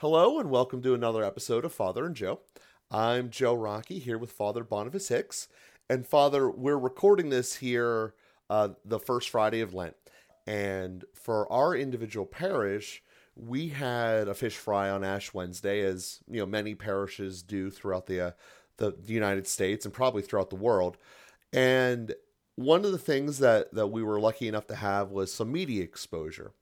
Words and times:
Hello, 0.00 0.38
and 0.38 0.48
welcome 0.48 0.80
to 0.80 0.94
another 0.94 1.22
episode 1.22 1.62
of 1.62 1.74
Father 1.74 2.06
and 2.06 2.16
Joe. 2.16 2.40
I'm 2.90 3.28
Joe 3.28 3.52
Rockey 3.52 3.98
here 3.98 4.16
with 4.16 4.32
Father 4.32 4.64
Boniface 4.64 5.08
Hicks. 5.08 5.46
And 5.90 6.06
Father, 6.06 6.50
we're 6.50 6.78
recording 6.78 7.28
this 7.28 7.56
here 7.56 8.14
uh, 8.48 8.70
the 8.82 8.98
first 8.98 9.28
Friday 9.28 9.60
of 9.60 9.74
Lent. 9.74 9.96
And 10.46 11.04
for 11.12 11.52
our 11.52 11.74
individual 11.74 12.24
parish, 12.24 13.02
we 13.36 13.68
had 13.68 14.26
a 14.26 14.32
fish 14.32 14.56
fry 14.56 14.88
on 14.88 15.04
Ash 15.04 15.34
Wednesday, 15.34 15.82
as 15.82 16.20
you 16.26 16.40
know 16.40 16.46
many 16.46 16.74
parishes 16.74 17.42
do 17.42 17.70
throughout 17.70 18.06
the 18.06 18.28
uh, 18.28 18.30
the, 18.78 18.92
the 18.92 19.12
United 19.12 19.46
States 19.46 19.84
and 19.84 19.92
probably 19.92 20.22
throughout 20.22 20.48
the 20.48 20.56
world. 20.56 20.96
And 21.52 22.14
one 22.56 22.86
of 22.86 22.92
the 22.92 22.98
things 22.98 23.36
that 23.40 23.74
that 23.74 23.88
we 23.88 24.02
were 24.02 24.18
lucky 24.18 24.48
enough 24.48 24.66
to 24.68 24.76
have 24.76 25.10
was 25.10 25.30
some 25.30 25.52
media 25.52 25.82
exposure. 25.82 26.52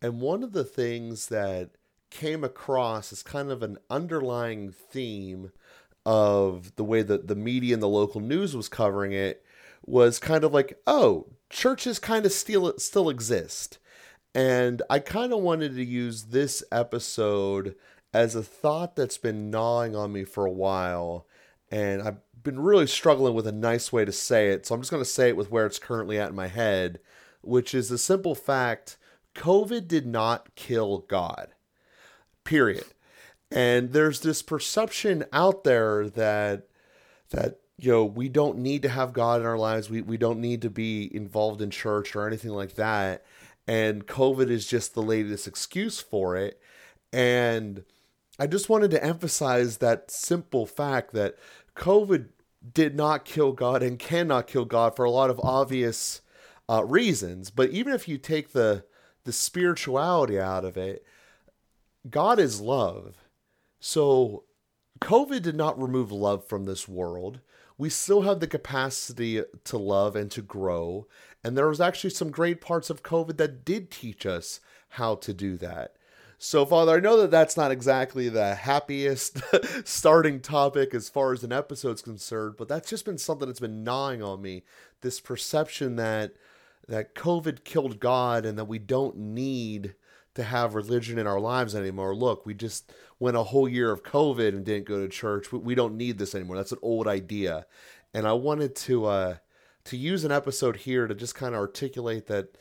And 0.00 0.20
one 0.20 0.44
of 0.44 0.52
the 0.52 0.62
things 0.62 1.26
that 1.30 1.70
came 2.10 2.44
across 2.44 3.12
as 3.12 3.22
kind 3.22 3.50
of 3.50 3.62
an 3.62 3.78
underlying 3.90 4.72
theme 4.72 5.50
of 6.04 6.74
the 6.76 6.84
way 6.84 7.02
that 7.02 7.26
the 7.26 7.34
media 7.34 7.74
and 7.74 7.82
the 7.82 7.88
local 7.88 8.20
news 8.20 8.54
was 8.54 8.68
covering 8.68 9.12
it 9.12 9.44
was 9.84 10.18
kind 10.18 10.44
of 10.44 10.52
like, 10.52 10.78
oh, 10.86 11.26
churches 11.50 11.98
kind 11.98 12.26
of 12.26 12.32
still 12.32 12.74
still 12.78 13.08
exist. 13.08 13.78
And 14.34 14.82
I 14.90 14.98
kind 14.98 15.32
of 15.32 15.40
wanted 15.40 15.74
to 15.76 15.84
use 15.84 16.24
this 16.24 16.62
episode 16.70 17.74
as 18.12 18.34
a 18.34 18.42
thought 18.42 18.96
that's 18.96 19.18
been 19.18 19.50
gnawing 19.50 19.96
on 19.96 20.12
me 20.12 20.24
for 20.24 20.44
a 20.44 20.52
while. 20.52 21.26
And 21.70 22.02
I've 22.02 22.18
been 22.42 22.60
really 22.60 22.86
struggling 22.86 23.34
with 23.34 23.46
a 23.46 23.52
nice 23.52 23.92
way 23.92 24.04
to 24.04 24.12
say 24.12 24.50
it. 24.50 24.66
So 24.66 24.74
I'm 24.74 24.80
just 24.80 24.90
going 24.90 25.02
to 25.02 25.08
say 25.08 25.28
it 25.28 25.36
with 25.36 25.50
where 25.50 25.66
it's 25.66 25.78
currently 25.78 26.18
at 26.18 26.30
in 26.30 26.36
my 26.36 26.48
head, 26.48 27.00
which 27.42 27.74
is 27.74 27.88
the 27.88 27.98
simple 27.98 28.34
fact 28.34 28.96
COVID 29.34 29.88
did 29.88 30.06
not 30.06 30.54
kill 30.54 30.98
God. 31.08 31.48
Period. 32.46 32.86
And 33.50 33.92
there's 33.92 34.20
this 34.20 34.42
perception 34.42 35.24
out 35.32 35.64
there 35.64 36.08
that 36.08 36.68
that 37.30 37.60
you 37.78 37.90
know 37.90 38.04
we 38.04 38.28
don't 38.28 38.58
need 38.58 38.82
to 38.82 38.88
have 38.88 39.12
god 39.12 39.40
in 39.40 39.46
our 39.46 39.58
lives. 39.58 39.90
We, 39.90 40.00
we 40.00 40.16
don't 40.16 40.40
need 40.40 40.62
to 40.62 40.70
be 40.70 41.14
involved 41.14 41.60
in 41.60 41.70
church 41.70 42.16
or 42.16 42.26
anything 42.26 42.52
like 42.52 42.74
that. 42.76 43.24
And 43.66 44.06
covid 44.06 44.48
is 44.48 44.66
just 44.66 44.94
the 44.94 45.02
latest 45.02 45.46
excuse 45.46 46.00
for 46.00 46.36
it. 46.36 46.60
And 47.12 47.84
i 48.38 48.46
just 48.46 48.68
wanted 48.68 48.90
to 48.92 49.04
emphasize 49.04 49.78
that 49.78 50.10
simple 50.10 50.66
fact 50.66 51.12
that 51.14 51.36
covid 51.74 52.28
did 52.74 52.94
not 52.94 53.24
kill 53.24 53.52
god 53.52 53.82
and 53.82 53.98
cannot 53.98 54.46
kill 54.46 54.64
god 54.64 54.94
for 54.94 55.04
a 55.04 55.10
lot 55.10 55.30
of 55.30 55.40
obvious 55.40 56.20
uh, 56.68 56.84
reasons. 56.84 57.50
But 57.50 57.70
even 57.70 57.92
if 57.92 58.08
you 58.08 58.18
take 58.18 58.52
the 58.52 58.84
the 59.24 59.32
spirituality 59.32 60.38
out 60.38 60.64
of 60.64 60.76
it 60.76 61.04
god 62.10 62.38
is 62.38 62.60
love 62.60 63.26
so, 63.86 64.44
COVID 65.00 65.42
did 65.42 65.54
not 65.54 65.80
remove 65.80 66.10
love 66.10 66.44
from 66.44 66.64
this 66.64 66.88
world. 66.88 67.40
We 67.78 67.90
still 67.90 68.22
have 68.22 68.40
the 68.40 68.46
capacity 68.46 69.42
to 69.64 69.78
love 69.78 70.16
and 70.16 70.30
to 70.30 70.42
grow. 70.42 71.06
And 71.44 71.56
there 71.56 71.68
was 71.68 71.80
actually 71.80 72.10
some 72.10 72.30
great 72.30 72.60
parts 72.60 72.88
of 72.88 73.02
COVID 73.02 73.36
that 73.36 73.64
did 73.64 73.90
teach 73.90 74.24
us 74.24 74.60
how 74.90 75.16
to 75.16 75.34
do 75.34 75.56
that. 75.58 75.94
So, 76.38 76.66
Father, 76.66 76.96
I 76.96 77.00
know 77.00 77.18
that 77.18 77.30
that's 77.30 77.56
not 77.56 77.70
exactly 77.70 78.28
the 78.28 78.54
happiest 78.54 79.40
starting 79.84 80.40
topic 80.40 80.94
as 80.94 81.08
far 81.08 81.32
as 81.32 81.44
an 81.44 81.52
episode's 81.52 82.02
concerned, 82.02 82.56
but 82.58 82.68
that's 82.68 82.90
just 82.90 83.04
been 83.04 83.18
something 83.18 83.46
that's 83.46 83.60
been 83.60 83.84
gnawing 83.84 84.22
on 84.22 84.42
me. 84.42 84.64
This 85.00 85.20
perception 85.20 85.96
that 85.96 86.32
that 86.88 87.14
COVID 87.14 87.64
killed 87.64 88.00
God 88.00 88.44
and 88.44 88.58
that 88.58 88.66
we 88.66 88.78
don't 88.78 89.16
need 89.16 89.94
to 90.36 90.44
have 90.44 90.74
religion 90.74 91.18
in 91.18 91.26
our 91.26 91.40
lives 91.40 91.74
anymore. 91.74 92.14
Look, 92.14 92.46
we 92.46 92.54
just 92.54 92.92
went 93.18 93.36
a 93.36 93.42
whole 93.42 93.68
year 93.68 93.90
of 93.90 94.02
COVID 94.02 94.48
and 94.48 94.64
didn't 94.64 94.86
go 94.86 95.00
to 95.00 95.08
church. 95.08 95.50
We, 95.52 95.58
we 95.58 95.74
don't 95.74 95.96
need 95.96 96.18
this 96.18 96.34
anymore. 96.34 96.56
That's 96.56 96.72
an 96.72 96.78
old 96.82 97.08
idea. 97.08 97.66
And 98.14 98.26
I 98.26 98.32
wanted 98.32 98.76
to 98.76 99.06
uh, 99.06 99.36
to 99.84 99.96
use 99.96 100.24
an 100.24 100.32
episode 100.32 100.76
here 100.76 101.06
to 101.06 101.14
just 101.14 101.34
kind 101.34 101.54
of 101.54 101.60
articulate 101.60 102.26
that 102.26 102.56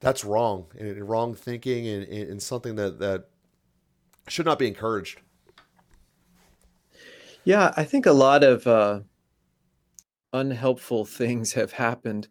that's 0.00 0.24
wrong 0.24 0.66
and, 0.78 1.08
wrong 1.08 1.34
thinking 1.34 1.86
and, 1.86 2.04
and 2.04 2.42
something 2.42 2.76
that 2.76 2.98
that 2.98 3.28
should 4.28 4.46
not 4.46 4.58
be 4.58 4.66
encouraged. 4.66 5.20
Yeah, 7.44 7.72
I 7.76 7.84
think 7.84 8.04
a 8.06 8.12
lot 8.12 8.44
of 8.44 8.66
uh, 8.66 9.00
unhelpful 10.32 11.04
things 11.04 11.52
have 11.54 11.72
happened 11.72 12.28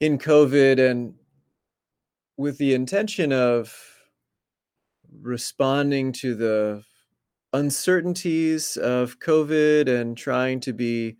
in 0.00 0.18
COVID 0.18 0.78
and 0.78 1.14
with 2.36 2.58
the 2.58 2.74
intention 2.74 3.32
of 3.32 3.74
responding 5.20 6.12
to 6.12 6.34
the 6.34 6.82
uncertainties 7.52 8.76
of 8.76 9.18
COVID 9.18 9.88
and 9.88 10.16
trying 10.16 10.60
to 10.60 10.72
be 10.72 11.16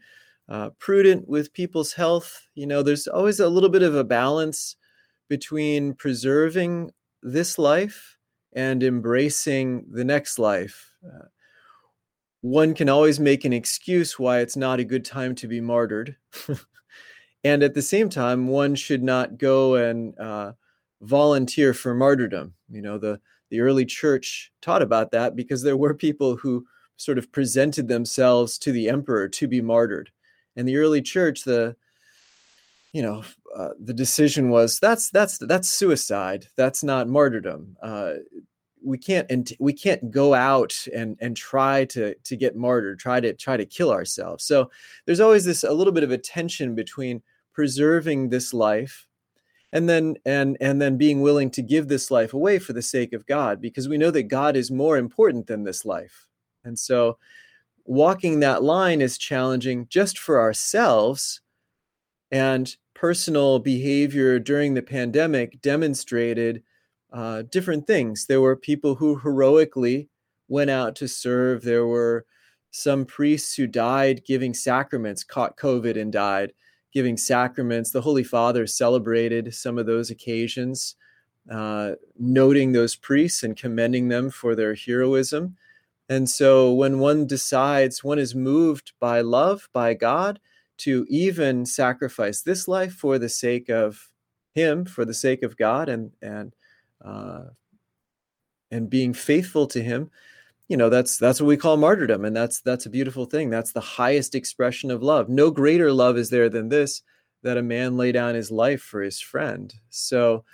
uh, 0.48 0.70
prudent 0.78 1.28
with 1.28 1.52
people's 1.52 1.92
health. 1.92 2.46
You 2.54 2.66
know, 2.66 2.82
there's 2.82 3.06
always 3.06 3.40
a 3.40 3.48
little 3.48 3.68
bit 3.68 3.82
of 3.82 3.94
a 3.94 4.04
balance 4.04 4.76
between 5.28 5.94
preserving 5.94 6.92
this 7.22 7.58
life 7.58 8.16
and 8.54 8.82
embracing 8.82 9.86
the 9.90 10.04
next 10.04 10.38
life. 10.38 10.92
Uh, 11.04 11.26
one 12.42 12.74
can 12.74 12.88
always 12.88 13.18
make 13.18 13.44
an 13.44 13.52
excuse 13.52 14.18
why 14.18 14.38
it's 14.38 14.56
not 14.56 14.78
a 14.78 14.84
good 14.84 15.04
time 15.04 15.34
to 15.36 15.48
be 15.48 15.60
martyred. 15.60 16.16
and 17.44 17.62
at 17.62 17.74
the 17.74 17.82
same 17.82 18.08
time, 18.08 18.46
one 18.46 18.74
should 18.74 19.02
not 19.02 19.38
go 19.38 19.74
and 19.74 20.16
uh, 20.18 20.52
volunteer 21.00 21.74
for 21.74 21.94
martyrdom. 21.94 22.54
You 22.70 22.82
know, 22.82 22.98
the 22.98 23.20
the 23.50 23.60
early 23.60 23.84
church 23.84 24.50
taught 24.60 24.82
about 24.82 25.12
that 25.12 25.36
because 25.36 25.62
there 25.62 25.76
were 25.76 25.94
people 25.94 26.36
who 26.36 26.66
sort 26.96 27.18
of 27.18 27.30
presented 27.30 27.88
themselves 27.88 28.58
to 28.58 28.72
the 28.72 28.88
emperor 28.88 29.28
to 29.28 29.46
be 29.46 29.60
martyred. 29.60 30.10
And 30.56 30.66
the 30.66 30.78
early 30.78 31.02
church, 31.02 31.44
the 31.44 31.76
you 32.92 33.02
know, 33.02 33.22
uh, 33.54 33.70
the 33.78 33.92
decision 33.92 34.48
was 34.48 34.78
that's 34.78 35.10
that's 35.10 35.38
that's 35.38 35.68
suicide. 35.68 36.46
That's 36.56 36.82
not 36.82 37.08
martyrdom. 37.08 37.76
Uh, 37.82 38.14
we 38.82 38.96
can't 38.96 39.30
and 39.30 39.52
we 39.58 39.72
can't 39.72 40.10
go 40.10 40.32
out 40.32 40.74
and 40.94 41.16
and 41.20 41.36
try 41.36 41.84
to 41.86 42.14
to 42.14 42.36
get 42.36 42.56
martyred, 42.56 42.98
try 42.98 43.20
to 43.20 43.34
try 43.34 43.56
to 43.56 43.66
kill 43.66 43.90
ourselves. 43.90 44.44
So 44.44 44.70
there's 45.04 45.20
always 45.20 45.44
this 45.44 45.62
a 45.64 45.72
little 45.72 45.92
bit 45.92 46.04
of 46.04 46.10
a 46.10 46.18
tension 46.18 46.74
between 46.74 47.22
preserving 47.52 48.30
this 48.30 48.54
life 48.54 49.06
and 49.72 49.88
then 49.88 50.16
and 50.24 50.56
and 50.60 50.80
then 50.80 50.96
being 50.96 51.20
willing 51.20 51.50
to 51.50 51.62
give 51.62 51.88
this 51.88 52.10
life 52.10 52.32
away 52.32 52.58
for 52.58 52.72
the 52.72 52.82
sake 52.82 53.12
of 53.12 53.26
God 53.26 53.60
because 53.60 53.88
we 53.88 53.98
know 53.98 54.10
that 54.10 54.24
God 54.24 54.56
is 54.56 54.70
more 54.70 54.96
important 54.96 55.46
than 55.46 55.64
this 55.64 55.84
life. 55.84 56.26
And 56.64 56.78
so 56.78 57.18
walking 57.84 58.40
that 58.40 58.62
line 58.62 59.00
is 59.00 59.18
challenging 59.18 59.86
just 59.88 60.18
for 60.18 60.40
ourselves 60.40 61.40
and 62.30 62.76
personal 62.94 63.58
behavior 63.58 64.38
during 64.38 64.74
the 64.74 64.82
pandemic 64.82 65.60
demonstrated 65.60 66.62
uh, 67.12 67.42
different 67.50 67.86
things. 67.86 68.26
There 68.26 68.40
were 68.40 68.56
people 68.56 68.94
who 68.94 69.16
heroically 69.16 70.08
went 70.48 70.70
out 70.70 70.96
to 70.96 71.08
serve. 71.08 71.62
There 71.62 71.86
were 71.86 72.24
some 72.70 73.04
priests 73.04 73.54
who 73.54 73.66
died 73.66 74.24
giving 74.24 74.54
sacraments, 74.54 75.24
caught 75.24 75.56
COVID 75.56 76.00
and 76.00 76.12
died 76.12 76.52
giving 76.96 77.18
sacraments. 77.18 77.90
The 77.90 78.00
Holy 78.00 78.24
Father 78.24 78.66
celebrated 78.66 79.54
some 79.54 79.76
of 79.76 79.84
those 79.84 80.08
occasions, 80.08 80.96
uh, 81.50 81.90
noting 82.18 82.72
those 82.72 82.96
priests 82.96 83.42
and 83.42 83.54
commending 83.54 84.08
them 84.08 84.30
for 84.30 84.54
their 84.54 84.74
heroism. 84.74 85.58
And 86.08 86.26
so 86.26 86.72
when 86.72 86.98
one 86.98 87.26
decides, 87.26 88.02
one 88.02 88.18
is 88.18 88.34
moved 88.34 88.94
by 88.98 89.20
love, 89.20 89.68
by 89.74 89.92
God, 89.92 90.40
to 90.78 91.04
even 91.10 91.66
sacrifice 91.66 92.40
this 92.40 92.66
life 92.66 92.94
for 92.94 93.18
the 93.18 93.28
sake 93.28 93.68
of 93.68 94.08
Him, 94.54 94.86
for 94.86 95.04
the 95.04 95.12
sake 95.12 95.42
of 95.42 95.58
God, 95.58 95.90
and 95.90 96.12
and 96.22 96.56
uh, 97.04 97.42
and 98.70 98.88
being 98.88 99.12
faithful 99.12 99.66
to 99.66 99.82
Him, 99.82 100.10
you 100.68 100.76
know 100.76 100.88
that's 100.88 101.18
that's 101.18 101.40
what 101.40 101.46
we 101.46 101.56
call 101.56 101.76
martyrdom 101.76 102.24
and 102.24 102.36
that's 102.36 102.60
that's 102.60 102.86
a 102.86 102.90
beautiful 102.90 103.24
thing. 103.24 103.50
That's 103.50 103.72
the 103.72 103.80
highest 103.80 104.34
expression 104.34 104.90
of 104.90 105.02
love. 105.02 105.28
No 105.28 105.50
greater 105.50 105.92
love 105.92 106.18
is 106.18 106.30
there 106.30 106.48
than 106.48 106.68
this 106.68 107.02
that 107.42 107.56
a 107.56 107.62
man 107.62 107.96
lay 107.96 108.12
down 108.12 108.34
his 108.34 108.50
life 108.50 108.82
for 108.82 109.02
his 109.02 109.20
friend. 109.20 109.72
So 109.90 110.44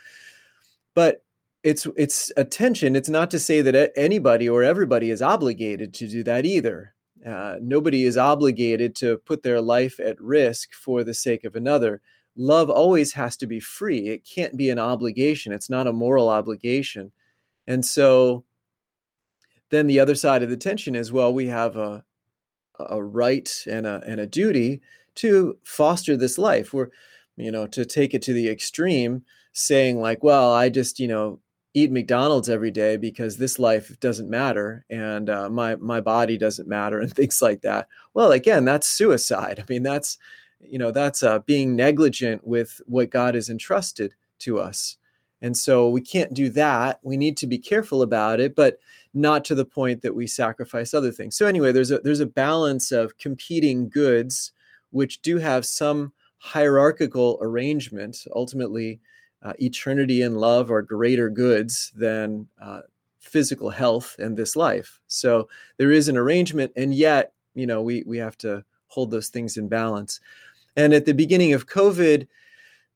but 0.94 1.24
it's 1.62 1.86
it's 1.96 2.30
attention 2.36 2.96
it's 2.96 3.08
not 3.08 3.30
to 3.30 3.38
say 3.38 3.62
that 3.62 3.92
anybody 3.96 4.48
or 4.48 4.62
everybody 4.62 5.10
is 5.10 5.22
obligated 5.22 5.94
to 5.94 6.08
do 6.08 6.22
that 6.24 6.44
either. 6.44 6.94
Uh, 7.26 7.56
nobody 7.62 8.04
is 8.04 8.18
obligated 8.18 8.96
to 8.96 9.16
put 9.18 9.42
their 9.42 9.60
life 9.60 10.00
at 10.00 10.20
risk 10.20 10.72
for 10.74 11.04
the 11.04 11.14
sake 11.14 11.44
of 11.44 11.54
another. 11.54 12.02
Love 12.36 12.68
always 12.68 13.12
has 13.12 13.36
to 13.36 13.46
be 13.46 13.60
free. 13.60 14.08
It 14.08 14.26
can't 14.26 14.56
be 14.56 14.70
an 14.70 14.78
obligation. 14.78 15.52
It's 15.52 15.70
not 15.70 15.86
a 15.86 15.92
moral 15.92 16.28
obligation. 16.28 17.12
And 17.68 17.86
so 17.86 18.44
then 19.72 19.88
the 19.88 19.98
other 19.98 20.14
side 20.14 20.42
of 20.44 20.50
the 20.50 20.56
tension 20.56 20.94
is 20.94 21.10
well 21.10 21.34
we 21.34 21.48
have 21.48 21.76
a 21.76 22.04
a 22.78 23.02
right 23.02 23.64
and 23.69 23.86
a 23.86 24.02
and 24.06 24.20
a 24.20 24.26
duty 24.26 24.80
to 25.16 25.58
foster 25.64 26.16
this 26.16 26.38
life 26.38 26.72
we're 26.72 26.88
you 27.36 27.50
know 27.50 27.66
to 27.66 27.84
take 27.84 28.14
it 28.14 28.22
to 28.22 28.32
the 28.32 28.48
extreme 28.48 29.24
saying 29.52 30.00
like 30.00 30.22
well 30.22 30.52
i 30.52 30.69
just 30.69 31.00
you 31.00 31.08
know 31.08 31.40
eat 31.74 31.90
McDonald's 31.90 32.50
every 32.50 32.70
day 32.70 32.96
because 32.96 33.36
this 33.36 33.58
life 33.58 33.98
doesn't 34.00 34.28
matter 34.28 34.84
and 34.90 35.30
uh, 35.30 35.48
my 35.48 35.76
my 35.76 36.00
body 36.00 36.36
doesn't 36.36 36.69
matter 36.69 37.00
and 37.00 37.14
things 37.14 37.40
like 37.40 37.62
that. 37.62 37.88
Well, 38.14 38.32
again, 38.32 38.64
that's 38.64 38.86
suicide. 38.86 39.58
I 39.60 39.64
mean, 39.72 39.82
that's 39.82 40.19
you 40.60 40.78
know 40.78 40.90
that's 40.90 41.22
uh, 41.22 41.40
being 41.40 41.74
negligent 41.76 42.46
with 42.46 42.80
what 42.86 43.10
God 43.10 43.34
has 43.34 43.48
entrusted 43.48 44.14
to 44.40 44.58
us, 44.58 44.96
and 45.42 45.56
so 45.56 45.88
we 45.88 46.00
can't 46.00 46.32
do 46.32 46.48
that. 46.50 47.00
We 47.02 47.16
need 47.16 47.36
to 47.38 47.46
be 47.46 47.58
careful 47.58 48.02
about 48.02 48.40
it, 48.40 48.54
but 48.54 48.78
not 49.12 49.44
to 49.46 49.54
the 49.54 49.64
point 49.64 50.00
that 50.02 50.14
we 50.14 50.26
sacrifice 50.26 50.94
other 50.94 51.10
things. 51.10 51.36
So 51.36 51.46
anyway, 51.46 51.72
there's 51.72 51.90
a 51.90 51.98
there's 51.98 52.20
a 52.20 52.26
balance 52.26 52.92
of 52.92 53.18
competing 53.18 53.88
goods 53.88 54.52
which 54.90 55.20
do 55.20 55.38
have 55.38 55.66
some 55.66 56.12
hierarchical 56.38 57.38
arrangement. 57.42 58.24
Ultimately, 58.34 59.00
uh, 59.42 59.52
eternity 59.60 60.22
and 60.22 60.38
love 60.38 60.70
are 60.70 60.82
greater 60.82 61.28
goods 61.28 61.92
than 61.96 62.46
uh, 62.60 62.82
physical 63.18 63.70
health 63.70 64.16
and 64.18 64.36
this 64.36 64.54
life. 64.56 65.00
So 65.08 65.48
there 65.76 65.90
is 65.90 66.08
an 66.08 66.16
arrangement, 66.16 66.72
and 66.76 66.94
yet, 66.94 67.32
you 67.54 67.66
know, 67.66 67.82
we 67.82 68.04
we 68.06 68.16
have 68.18 68.38
to 68.38 68.64
hold 68.86 69.10
those 69.10 69.28
things 69.28 69.56
in 69.56 69.68
balance. 69.68 70.20
And 70.76 70.94
at 70.94 71.04
the 71.04 71.14
beginning 71.14 71.52
of 71.52 71.66
COVID, 71.66 72.28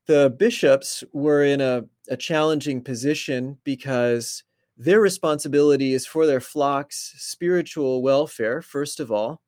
the 0.07 0.35
bishops 0.37 1.03
were 1.13 1.43
in 1.43 1.61
a, 1.61 1.83
a 2.09 2.17
challenging 2.17 2.81
position 2.81 3.57
because 3.63 4.43
their 4.77 5.01
responsibility 5.01 5.93
is 5.93 6.05
for 6.05 6.25
their 6.25 6.39
flock's 6.39 7.13
spiritual 7.17 8.01
welfare, 8.01 8.61
first 8.61 8.99
of 8.99 9.11
all, 9.11 9.41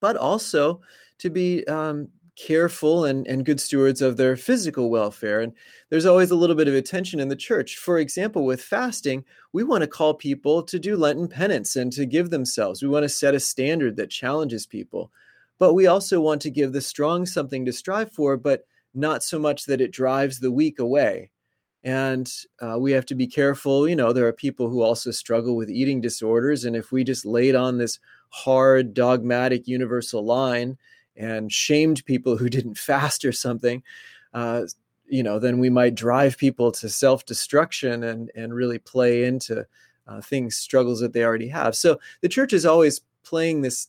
but 0.00 0.16
also 0.16 0.80
to 1.18 1.30
be 1.30 1.64
um, 1.66 2.08
careful 2.36 3.04
and, 3.04 3.26
and 3.28 3.44
good 3.44 3.60
stewards 3.60 4.02
of 4.02 4.16
their 4.16 4.36
physical 4.36 4.90
welfare. 4.90 5.40
And 5.40 5.52
there's 5.90 6.06
always 6.06 6.30
a 6.30 6.36
little 6.36 6.56
bit 6.56 6.68
of 6.68 6.74
attention 6.74 7.20
in 7.20 7.28
the 7.28 7.36
church. 7.36 7.76
For 7.76 7.98
example, 7.98 8.44
with 8.44 8.62
fasting, 8.62 9.24
we 9.52 9.62
want 9.62 9.82
to 9.82 9.88
call 9.88 10.14
people 10.14 10.62
to 10.64 10.78
do 10.78 10.96
Lenten 10.96 11.28
penance 11.28 11.76
and 11.76 11.92
to 11.92 12.06
give 12.06 12.30
themselves. 12.30 12.82
We 12.82 12.88
want 12.88 13.04
to 13.04 13.08
set 13.08 13.34
a 13.34 13.40
standard 13.40 13.96
that 13.96 14.10
challenges 14.10 14.66
people. 14.66 15.12
But 15.58 15.74
we 15.74 15.86
also 15.86 16.20
want 16.20 16.42
to 16.42 16.50
give 16.50 16.72
the 16.72 16.80
strong 16.80 17.24
something 17.26 17.64
to 17.64 17.72
strive 17.72 18.10
for, 18.10 18.36
but 18.36 18.66
not 18.94 19.22
so 19.22 19.38
much 19.38 19.64
that 19.66 19.80
it 19.80 19.90
drives 19.90 20.38
the 20.38 20.50
weak 20.50 20.78
away. 20.78 21.30
And 21.82 22.32
uh, 22.60 22.78
we 22.78 22.92
have 22.92 23.04
to 23.06 23.14
be 23.14 23.26
careful. 23.26 23.86
You 23.88 23.96
know, 23.96 24.12
there 24.12 24.26
are 24.26 24.32
people 24.32 24.70
who 24.70 24.82
also 24.82 25.10
struggle 25.10 25.54
with 25.54 25.70
eating 25.70 26.00
disorders. 26.00 26.64
And 26.64 26.74
if 26.74 26.92
we 26.92 27.04
just 27.04 27.26
laid 27.26 27.54
on 27.54 27.76
this 27.76 27.98
hard, 28.30 28.94
dogmatic, 28.94 29.68
universal 29.68 30.24
line, 30.24 30.78
and 31.16 31.52
shamed 31.52 32.04
people 32.06 32.36
who 32.36 32.48
didn't 32.50 32.78
fast 32.78 33.24
or 33.24 33.32
something, 33.32 33.82
uh, 34.32 34.62
you 35.06 35.22
know, 35.22 35.38
then 35.38 35.58
we 35.58 35.68
might 35.68 35.94
drive 35.94 36.38
people 36.38 36.72
to 36.72 36.88
self-destruction 36.88 38.04
and 38.04 38.30
and 38.34 38.54
really 38.54 38.78
play 38.78 39.24
into 39.24 39.66
uh, 40.06 40.20
things, 40.20 40.56
struggles 40.56 41.00
that 41.00 41.12
they 41.12 41.24
already 41.24 41.48
have. 41.48 41.76
So 41.76 41.98
the 42.20 42.28
church 42.28 42.52
is 42.52 42.66
always 42.66 43.00
playing 43.22 43.62
this, 43.62 43.88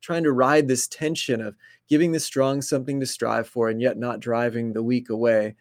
trying 0.00 0.24
to 0.24 0.32
ride 0.32 0.68
this 0.68 0.88
tension 0.88 1.40
of 1.40 1.56
giving 1.88 2.12
the 2.12 2.20
strong 2.20 2.60
something 2.62 3.00
to 3.00 3.06
strive 3.06 3.48
for 3.48 3.68
and 3.68 3.80
yet 3.80 3.96
not 3.96 4.20
driving 4.20 4.72
the 4.72 4.82
weak 4.82 5.10
away. 5.10 5.54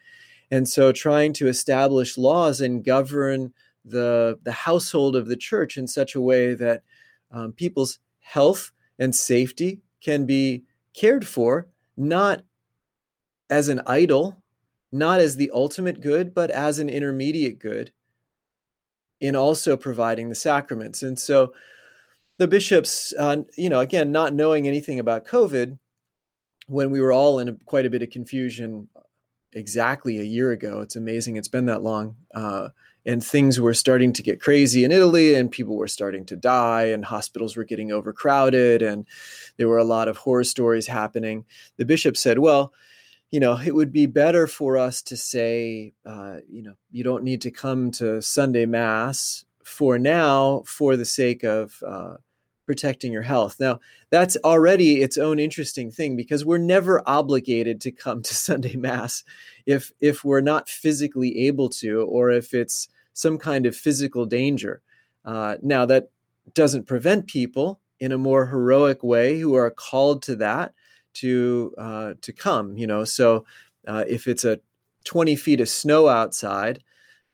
And 0.51 0.67
so 0.67 0.91
trying 0.91 1.33
to 1.33 1.47
establish 1.47 2.17
laws 2.17 2.61
and 2.61 2.83
govern 2.83 3.53
the 3.85 4.37
the 4.43 4.51
household 4.51 5.15
of 5.15 5.27
the 5.27 5.35
church 5.35 5.77
in 5.77 5.87
such 5.87 6.15
a 6.15 6.21
way 6.21 6.53
that 6.53 6.83
um, 7.31 7.53
people's 7.53 7.99
health 8.19 8.71
and 8.99 9.15
safety 9.15 9.81
can 10.01 10.25
be 10.25 10.63
cared 10.93 11.25
for, 11.25 11.67
not 11.95 12.43
as 13.49 13.69
an 13.69 13.81
idol, 13.87 14.41
not 14.91 15.19
as 15.19 15.35
the 15.35 15.51
ultimate 15.53 16.01
good, 16.01 16.33
but 16.33 16.49
as 16.51 16.79
an 16.79 16.89
intermediate 16.89 17.59
good 17.59 17.91
in 19.19 19.35
also 19.35 19.75
providing 19.75 20.29
the 20.29 20.35
sacraments. 20.35 21.03
And 21.03 21.17
so 21.17 21.53
the 22.37 22.47
bishops, 22.47 23.13
uh, 23.17 23.37
you 23.55 23.69
know, 23.69 23.79
again, 23.79 24.11
not 24.11 24.33
knowing 24.33 24.67
anything 24.67 24.99
about 24.99 25.25
COVID, 25.25 25.77
when 26.67 26.91
we 26.91 27.01
were 27.01 27.13
all 27.13 27.39
in 27.39 27.49
a, 27.49 27.53
quite 27.65 27.85
a 27.85 27.89
bit 27.89 28.01
of 28.01 28.09
confusion 28.09 28.87
exactly 29.53 30.19
a 30.19 30.23
year 30.23 30.51
ago, 30.51 30.81
it's 30.81 30.95
amazing 30.95 31.37
it's 31.37 31.47
been 31.47 31.65
that 31.65 31.81
long. 31.81 32.15
Uh, 32.33 32.69
and 33.05 33.23
things 33.23 33.59
were 33.59 33.73
starting 33.73 34.11
to 34.11 34.21
get 34.21 34.41
crazy 34.41 34.83
in 34.83 34.91
Italy, 34.91 35.35
and 35.35 35.49
people 35.49 35.77
were 35.77 35.87
starting 35.87 36.25
to 36.25 36.35
die, 36.35 36.83
and 36.87 37.05
hospitals 37.05 37.55
were 37.55 37.63
getting 37.63 37.91
overcrowded, 37.91 38.81
and 38.81 39.07
there 39.55 39.69
were 39.69 39.77
a 39.77 39.83
lot 39.85 40.09
of 40.09 40.17
horror 40.17 40.43
stories 40.43 40.85
happening. 40.85 41.45
The 41.77 41.85
bishop 41.85 42.17
said, 42.17 42.37
Well, 42.37 42.73
you 43.31 43.39
know, 43.39 43.57
it 43.57 43.73
would 43.73 43.93
be 43.93 44.05
better 44.05 44.45
for 44.45 44.77
us 44.77 45.01
to 45.03 45.17
say, 45.17 45.93
uh, 46.05 46.37
you 46.49 46.63
know, 46.63 46.73
you 46.91 47.03
don't 47.03 47.23
need 47.23 47.41
to 47.41 47.51
come 47.51 47.91
to 47.91 48.21
Sunday 48.21 48.65
Mass 48.65 49.45
for 49.63 49.97
now 49.97 50.63
for 50.65 50.95
the 50.95 51.05
sake 51.05 51.43
of 51.43 51.81
uh, 51.85 52.15
protecting 52.67 53.11
your 53.11 53.23
health. 53.23 53.55
Now, 53.59 53.79
that's 54.11 54.37
already 54.43 55.01
its 55.01 55.17
own 55.17 55.39
interesting 55.39 55.89
thing 55.89 56.15
because 56.15 56.45
we're 56.45 56.59
never 56.59 57.01
obligated 57.07 57.81
to 57.81 57.91
come 57.91 58.21
to 58.21 58.35
Sunday 58.47 58.75
Mass 58.75 59.23
if 59.65 59.91
if 59.99 60.23
we're 60.23 60.41
not 60.41 60.69
physically 60.69 61.47
able 61.47 61.69
to, 61.69 62.01
or 62.01 62.29
if 62.29 62.53
it's 62.53 62.89
some 63.13 63.39
kind 63.39 63.65
of 63.65 63.75
physical 63.75 64.27
danger. 64.27 64.81
Uh, 65.25 65.55
now, 65.63 65.85
that 65.85 66.09
doesn't 66.53 66.85
prevent 66.85 67.25
people 67.27 67.79
in 67.99 68.11
a 68.11 68.17
more 68.17 68.45
heroic 68.45 69.01
way 69.01 69.39
who 69.39 69.55
are 69.55 69.71
called 69.71 70.21
to 70.21 70.35
that 70.35 70.73
to 71.13 71.73
uh, 71.77 72.13
to 72.21 72.31
come. 72.31 72.77
You 72.77 72.85
know, 72.85 73.03
so 73.05 73.45
uh, 73.87 74.03
if 74.07 74.27
it's 74.27 74.45
a 74.45 74.59
20 75.05 75.35
feet 75.37 75.61
of 75.61 75.69
snow 75.69 76.07
outside, 76.09 76.83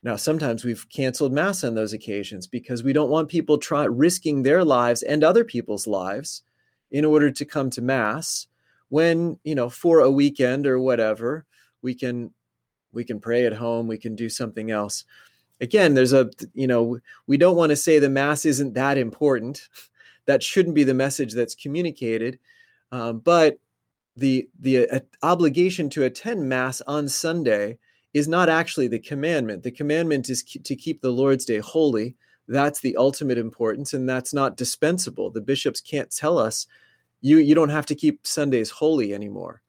now 0.04 0.16
sometimes 0.16 0.64
we've 0.64 0.88
canceled 0.90 1.34
mass 1.34 1.64
on 1.64 1.76
those 1.76 1.94
occasions 1.94 2.46
because 2.48 2.84
we 2.84 2.94
don't 2.94 3.10
want 3.10 3.30
people 3.30 3.58
try 3.58 3.86
risking 3.86 4.44
their 4.44 4.64
lives 4.64 5.02
and 5.02 5.24
other 5.24 5.44
people's 5.44 5.88
lives 5.88 6.44
in 6.92 7.06
order 7.06 7.32
to 7.32 7.46
come 7.46 7.70
to 7.72 7.82
mass. 7.82 8.48
When 8.90 9.40
you 9.44 9.56
know, 9.56 9.70
for 9.70 10.02
a 10.02 10.12
weekend 10.12 10.68
or 10.68 10.80
whatever, 10.80 11.46
we 11.82 11.96
can 11.96 12.32
we 12.92 13.04
can 13.04 13.20
pray 13.20 13.46
at 13.46 13.54
home, 13.54 13.88
we 13.88 13.98
can 13.98 14.16
do 14.16 14.30
something 14.30 14.70
else 14.70 15.06
again 15.64 15.94
there's 15.94 16.14
a 16.14 16.30
you 16.54 16.68
know 16.68 17.00
we 17.26 17.38
don't 17.38 17.56
want 17.56 17.70
to 17.70 17.76
say 17.76 17.98
the 17.98 18.10
mass 18.10 18.46
isn't 18.46 18.74
that 18.74 18.98
important 18.98 19.68
that 20.26 20.44
shouldn't 20.44 20.76
be 20.76 20.84
the 20.84 20.94
message 20.94 21.34
that's 21.34 21.56
communicated 21.56 22.38
um, 22.92 23.20
but 23.20 23.58
the 24.16 24.48
the 24.60 24.88
uh, 24.90 25.00
obligation 25.24 25.90
to 25.90 26.04
attend 26.04 26.48
mass 26.48 26.82
on 26.82 27.08
sunday 27.08 27.78
is 28.14 28.28
not 28.28 28.50
actually 28.50 28.88
the 28.88 29.00
commandment 29.00 29.64
the 29.64 29.72
commandment 29.72 30.30
is 30.30 30.44
to 30.44 30.76
keep 30.76 31.02
the 31.02 31.12
lord's 31.12 31.46
day 31.46 31.60
holy 31.60 32.16
that's 32.48 32.82
the 32.82 32.96
ultimate 32.98 33.38
importance 33.38 33.94
and 33.94 34.08
that's 34.08 34.34
not 34.34 34.58
dispensable 34.58 35.30
the 35.30 35.42
bishops 35.42 35.82
can't 35.82 36.12
tell 36.12 36.38
us 36.38 36.68
you 37.22 37.38
you 37.38 37.56
don't 37.56 37.70
have 37.70 37.86
to 37.86 37.96
keep 37.96 38.26
sundays 38.26 38.70
holy 38.70 39.14
anymore 39.14 39.64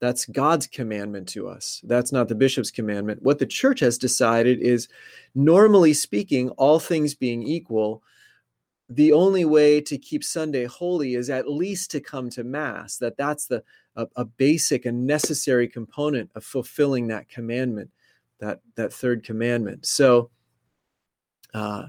that's 0.00 0.26
God's 0.26 0.66
commandment 0.66 1.28
to 1.30 1.48
us. 1.48 1.80
That's 1.84 2.12
not 2.12 2.28
the 2.28 2.34
bishop's 2.34 2.70
commandment. 2.70 3.22
What 3.22 3.38
the 3.38 3.46
church 3.46 3.80
has 3.80 3.98
decided 3.98 4.60
is, 4.60 4.88
normally 5.34 5.92
speaking, 5.92 6.50
all 6.50 6.78
things 6.78 7.14
being 7.14 7.42
equal, 7.42 8.02
the 8.88 9.12
only 9.12 9.44
way 9.44 9.80
to 9.82 9.98
keep 9.98 10.24
Sunday 10.24 10.64
holy 10.64 11.14
is 11.14 11.30
at 11.30 11.50
least 11.50 11.90
to 11.90 12.00
come 12.00 12.30
to 12.30 12.44
Mass. 12.44 12.96
That 12.98 13.16
that's 13.16 13.46
the 13.46 13.62
a, 13.98 14.06
a 14.16 14.24
basic 14.24 14.86
and 14.86 15.06
necessary 15.06 15.68
component 15.68 16.30
of 16.34 16.44
fulfilling 16.44 17.08
that 17.08 17.28
commandment, 17.28 17.90
that 18.38 18.60
that 18.76 18.92
third 18.92 19.24
commandment. 19.24 19.84
So, 19.84 20.30
uh, 21.52 21.84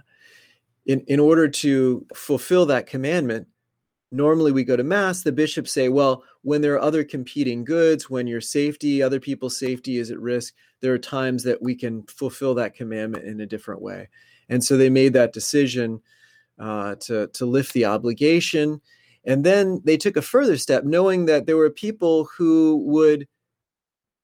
in 0.85 1.01
in 1.07 1.19
order 1.19 1.47
to 1.47 2.05
fulfill 2.13 2.65
that 2.65 2.87
commandment, 2.87 3.47
normally 4.11 4.51
we 4.51 4.63
go 4.63 4.75
to 4.75 4.83
mass 4.83 5.21
the 5.21 5.31
bishops 5.31 5.71
say 5.71 5.87
well 5.87 6.23
when 6.41 6.61
there 6.61 6.73
are 6.73 6.81
other 6.81 7.03
competing 7.03 7.63
goods 7.63 8.09
when 8.09 8.25
your 8.25 8.41
safety 8.41 9.03
other 9.03 9.19
people's 9.19 9.57
safety 9.57 9.97
is 9.97 10.09
at 10.09 10.19
risk 10.19 10.55
there 10.81 10.93
are 10.93 10.97
times 10.97 11.43
that 11.43 11.61
we 11.61 11.75
can 11.75 12.01
fulfill 12.07 12.55
that 12.55 12.73
commandment 12.73 13.23
in 13.25 13.41
a 13.41 13.45
different 13.45 13.81
way 13.81 14.09
and 14.49 14.63
so 14.63 14.75
they 14.75 14.89
made 14.89 15.13
that 15.13 15.31
decision 15.31 16.01
uh, 16.57 16.95
to 16.95 17.27
to 17.27 17.45
lift 17.45 17.71
the 17.73 17.85
obligation 17.85 18.81
and 19.29 19.43
then 19.43 19.79
they 19.85 19.95
took 19.95 20.17
a 20.17 20.21
further 20.21 20.57
step 20.57 20.83
knowing 20.83 21.25
that 21.25 21.45
there 21.45 21.55
were 21.55 21.69
people 21.69 22.27
who 22.35 22.77
would 22.87 23.27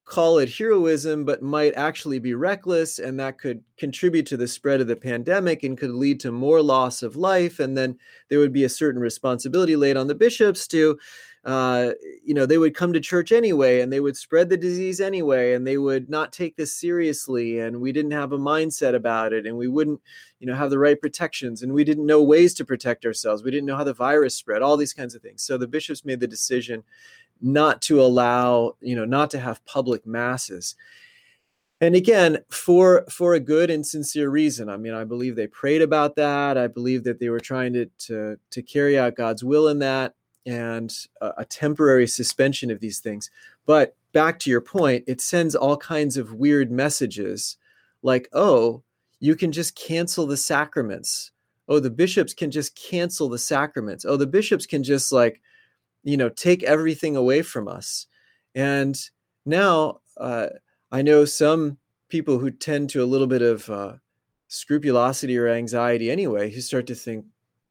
call 0.06 0.38
it 0.40 0.50
heroism, 0.50 1.26
but 1.26 1.42
might 1.42 1.74
actually 1.76 2.20
be 2.20 2.34
reckless, 2.34 3.00
and 3.00 3.20
that 3.20 3.40
could 3.40 3.64
contribute 3.78 4.26
to 4.28 4.38
the 4.38 4.48
spread 4.48 4.82
of 4.82 4.88
the 4.88 4.96
pandemic 4.96 5.64
and 5.64 5.78
could 5.78 5.92
lead 5.92 6.20
to 6.20 6.32
more 6.32 6.62
loss 6.62 7.04
of 7.04 7.16
life. 7.16 7.60
And 7.60 7.78
then 7.78 7.98
there 8.30 8.40
would 8.40 8.54
be 8.54 8.64
a 8.64 8.70
certain 8.70 9.02
responsibility 9.02 9.76
laid 9.76 9.98
on 9.98 10.08
the 10.08 10.16
bishops 10.16 10.68
to, 10.70 10.98
uh, 11.46 11.92
you 12.24 12.34
know, 12.34 12.46
they 12.48 12.58
would 12.58 12.76
come 12.76 12.92
to 12.92 13.00
church 13.00 13.32
anyway, 13.32 13.82
and 13.82 13.94
they 13.94 14.00
would 14.00 14.18
spread 14.18 14.50
the 14.50 14.58
disease 14.58 15.00
anyway, 15.00 15.54
and 15.54 15.66
they 15.66 15.78
would 15.78 16.10
not 16.10 16.34
take 16.34 16.56
this 16.56 16.74
seriously, 16.74 17.60
and 17.60 17.80
we 17.80 17.92
didn't 17.92 18.12
have 18.12 18.32
a 18.32 18.38
mindset 18.38 18.96
about 18.96 19.32
it, 19.32 19.46
and 19.46 19.56
we 19.56 19.68
wouldn't, 19.68 20.02
you 20.40 20.48
know, 20.48 20.56
have 20.56 20.72
the 20.72 20.80
right 20.80 21.00
protections, 21.00 21.62
and 21.62 21.72
we 21.72 21.84
didn't 21.84 22.08
know 22.08 22.24
ways 22.24 22.56
to 22.56 22.66
protect 22.66 23.06
ourselves. 23.06 23.44
We 23.44 23.52
didn't 23.52 23.68
know 23.68 23.78
how 23.78 23.84
the 23.84 23.94
virus 23.94 24.36
spread, 24.36 24.64
all 24.64 24.76
these 24.76 24.94
kinds 24.94 25.14
of 25.14 25.22
things. 25.22 25.44
So 25.44 25.58
the 25.58 25.68
bishops 25.68 26.04
made 26.04 26.20
the 26.20 26.28
decision 26.28 26.84
not 27.42 27.82
to 27.84 28.02
allow, 28.02 28.76
you 28.82 28.96
know, 28.96 29.06
not 29.06 29.30
to 29.32 29.40
have 29.40 29.64
public 29.66 30.06
masses. 30.08 30.76
and 31.82 31.96
again 31.96 32.40
for 32.50 33.06
for 33.10 33.34
a 33.34 33.40
good 33.40 33.70
and 33.70 33.86
sincere 33.86 34.30
reason 34.30 34.70
i 34.70 34.78
mean 34.78 34.94
i 34.94 35.04
believe 35.04 35.36
they 35.36 35.48
prayed 35.48 35.82
about 35.82 36.16
that 36.16 36.58
i 36.58 36.68
believe 36.68 37.04
that 37.04 37.20
they 37.20 37.30
were 37.30 37.40
trying 37.40 37.74
to 37.74 37.86
to, 37.98 38.40
to 38.50 38.62
carry 38.62 38.98
out 38.98 39.16
god's 39.16 39.44
will 39.44 39.68
in 39.68 39.80
that 39.80 40.14
and 40.46 40.96
a, 41.22 41.32
a 41.40 41.46
temporary 41.46 42.08
suspension 42.08 42.72
of 42.72 42.80
these 42.80 43.00
things. 43.00 43.30
But 43.66 43.96
back 44.14 44.40
to 44.40 44.50
your 44.50 44.62
point 44.62 45.04
it 45.08 45.22
sends 45.22 45.56
all 45.56 45.78
kinds 45.78 46.18
of 46.18 46.34
weird 46.34 46.72
messages 46.72 47.58
like 48.02 48.30
oh 48.34 48.82
you 49.20 49.36
can 49.36 49.52
just 49.52 49.76
cancel 49.76 50.26
the 50.28 50.38
sacraments. 50.38 51.32
Oh 51.68 51.80
the 51.80 51.90
bishops 51.90 52.34
can 52.34 52.52
just 52.52 52.76
cancel 52.76 53.30
the 53.30 53.40
sacraments. 53.40 54.06
Oh 54.06 54.18
the 54.18 54.28
bishops 54.28 54.66
can 54.66 54.84
just 54.84 55.12
like 55.12 55.42
you 56.04 56.18
know 56.18 56.30
take 56.30 56.64
everything 56.64 57.16
away 57.16 57.42
from 57.42 57.68
us. 57.68 58.08
And 58.54 58.98
now 59.46 60.00
uh, 60.18 60.48
I 60.92 61.02
know 61.02 61.26
some 61.26 61.78
people 62.10 62.40
who 62.40 62.52
tend 62.52 62.90
to 62.92 63.04
a 63.04 63.06
little 63.06 63.28
bit 63.28 63.42
of 63.42 63.70
uh, 63.70 63.94
scrupulosity 64.48 65.38
or 65.38 65.48
anxiety 65.48 66.10
anyway, 66.10 66.50
who 66.50 66.62
start 66.62 66.88
to 66.88 66.96
think, 66.96 67.26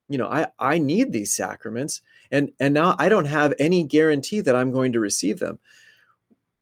you 0.09 0.19
know, 0.19 0.29
I, 0.29 0.47
I 0.59 0.79
need 0.79 1.13
these 1.13 1.35
sacraments, 1.35 2.03
and 2.31 2.53
and 2.61 2.75
now 2.75 2.95
I 2.99 3.09
don't 3.09 3.25
have 3.25 3.55
any 3.59 3.85
guarantee 3.85 4.41
that 4.41 4.57
I'm 4.57 4.71
going 4.71 4.93
to 4.93 5.01
receive 5.01 5.39
them, 5.39 5.59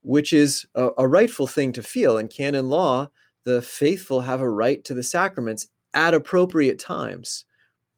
which 0.02 0.32
is 0.32 0.66
a, 0.74 0.90
a 0.98 1.08
rightful 1.08 1.46
thing 1.46 1.72
to 1.72 1.82
feel. 1.82 2.18
In 2.18 2.28
canon 2.28 2.68
law, 2.68 3.08
the 3.44 3.60
faithful 3.60 4.20
have 4.20 4.40
a 4.40 4.48
right 4.48 4.82
to 4.84 4.94
the 4.94 5.02
sacraments 5.02 5.68
at 5.94 6.14
appropriate 6.14 6.78
times. 6.78 7.44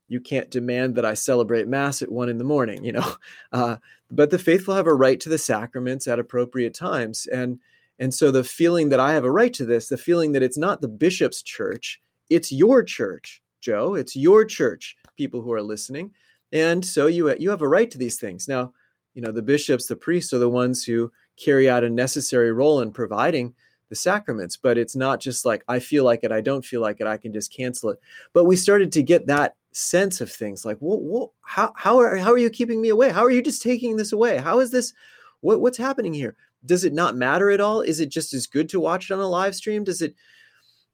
You 0.09 0.21
can't 0.21 0.51
demand 0.51 0.95
that 0.97 1.05
I 1.05 1.15
celebrate 1.15 1.69
mass 1.69 2.03
at 2.03 2.11
one 2.11 2.29
in 2.29 2.39
the 2.39 2.45
morning, 2.45 2.85
you 2.85 2.93
know, 2.93 3.15
uh, 3.53 3.77
but 4.11 4.31
the 4.31 4.39
faithful 4.39 4.75
have 4.75 4.87
a 4.87 4.95
right 4.95 5.21
to 5.21 5.29
the 5.29 5.39
sacraments 5.39 6.07
at 6.09 6.19
appropriate 6.19 6.75
times, 6.75 7.27
and 7.27 7.59
and 7.99 8.13
so 8.13 8.31
the 8.31 8.45
feeling 8.45 8.89
that 8.89 9.01
I 9.01 9.13
have 9.13 9.25
a 9.25 9.31
right 9.31 9.53
to 9.55 9.65
this, 9.65 9.89
the 9.89 9.97
feeling 9.97 10.33
that 10.33 10.43
it's 10.43 10.59
not 10.59 10.81
the 10.81 10.89
bishop's 10.89 11.43
church, 11.43 12.01
it's 12.31 12.51
your 12.51 12.83
church, 12.83 13.43
Joe. 13.61 13.95
It's 13.95 14.17
your 14.17 14.45
church, 14.45 14.97
people 15.17 15.43
who 15.43 15.53
are 15.53 15.63
listening. 15.63 16.11
And 16.53 16.85
so 16.85 17.07
you 17.07 17.35
you 17.39 17.51
have 17.51 17.63
a 17.63 17.69
right 17.69 17.91
to 17.91 17.99
these 17.99 18.19
things. 18.19 18.49
Now, 18.49 18.73
you 19.15 19.23
know, 19.23 19.33
the 19.33 19.43
bishops, 19.43 19.87
the 19.87 19.97
priests 19.97 20.33
are 20.33 20.39
the 20.39 20.49
ones 20.49 20.85
who 20.85 21.11
carry 21.37 21.69
out 21.69 21.85
a 21.85 21.91
necessary 21.91 22.53
role 22.53 22.81
in 22.81 22.93
providing 22.93 23.55
the 23.89 23.97
sacraments, 23.97 24.57
but 24.57 24.79
it's 24.79 24.97
not 24.97 25.21
just 25.21 25.45
like 25.45 25.65
I 25.69 25.79
feel 25.79 26.05
like 26.05 26.21
it, 26.23 26.33
I 26.33 26.41
don't 26.41 26.65
feel 26.65 26.81
like 26.81 27.01
it, 27.01 27.07
I 27.07 27.17
can 27.17 27.33
just 27.33 27.53
cancel 27.53 27.91
it. 27.91 27.99
But 28.33 28.45
we 28.45 28.57
started 28.57 28.93
to 28.93 29.03
get 29.03 29.27
that 29.27 29.55
sense 29.73 30.21
of 30.21 30.31
things 30.31 30.65
like, 30.65 30.79
well 30.81 31.33
how 31.43 31.73
how 31.77 31.99
are 31.99 32.17
how 32.17 32.33
are 32.33 32.39
you 32.39 32.51
keeping 32.51 32.81
me 32.81 32.91
away? 32.91 33.11
How 33.11 33.25
are 33.25 33.31
you 33.31 33.43
just 33.43 33.63
taking 33.63 33.97
this 33.97 34.13
away? 34.13 34.39
How 34.39 34.61
is 34.61 34.71
this 34.71 34.93
what, 35.41 35.61
what's 35.61 35.79
happening 35.79 36.15
here? 36.15 36.37
does 36.67 36.85
it 36.85 36.93
not 36.93 37.17
matter 37.17 37.51
at 37.51 37.61
all? 37.61 37.81
Is 37.81 38.01
it 38.01 38.09
just 38.09 38.33
as 38.35 38.47
good 38.47 38.69
to 38.71 38.81
watch 38.81 39.11
it 39.11 39.15
on 39.15 39.21
a 39.21 39.27
live 39.27 39.55
stream? 39.55 39.85
Does 39.85 40.03
it 40.03 40.15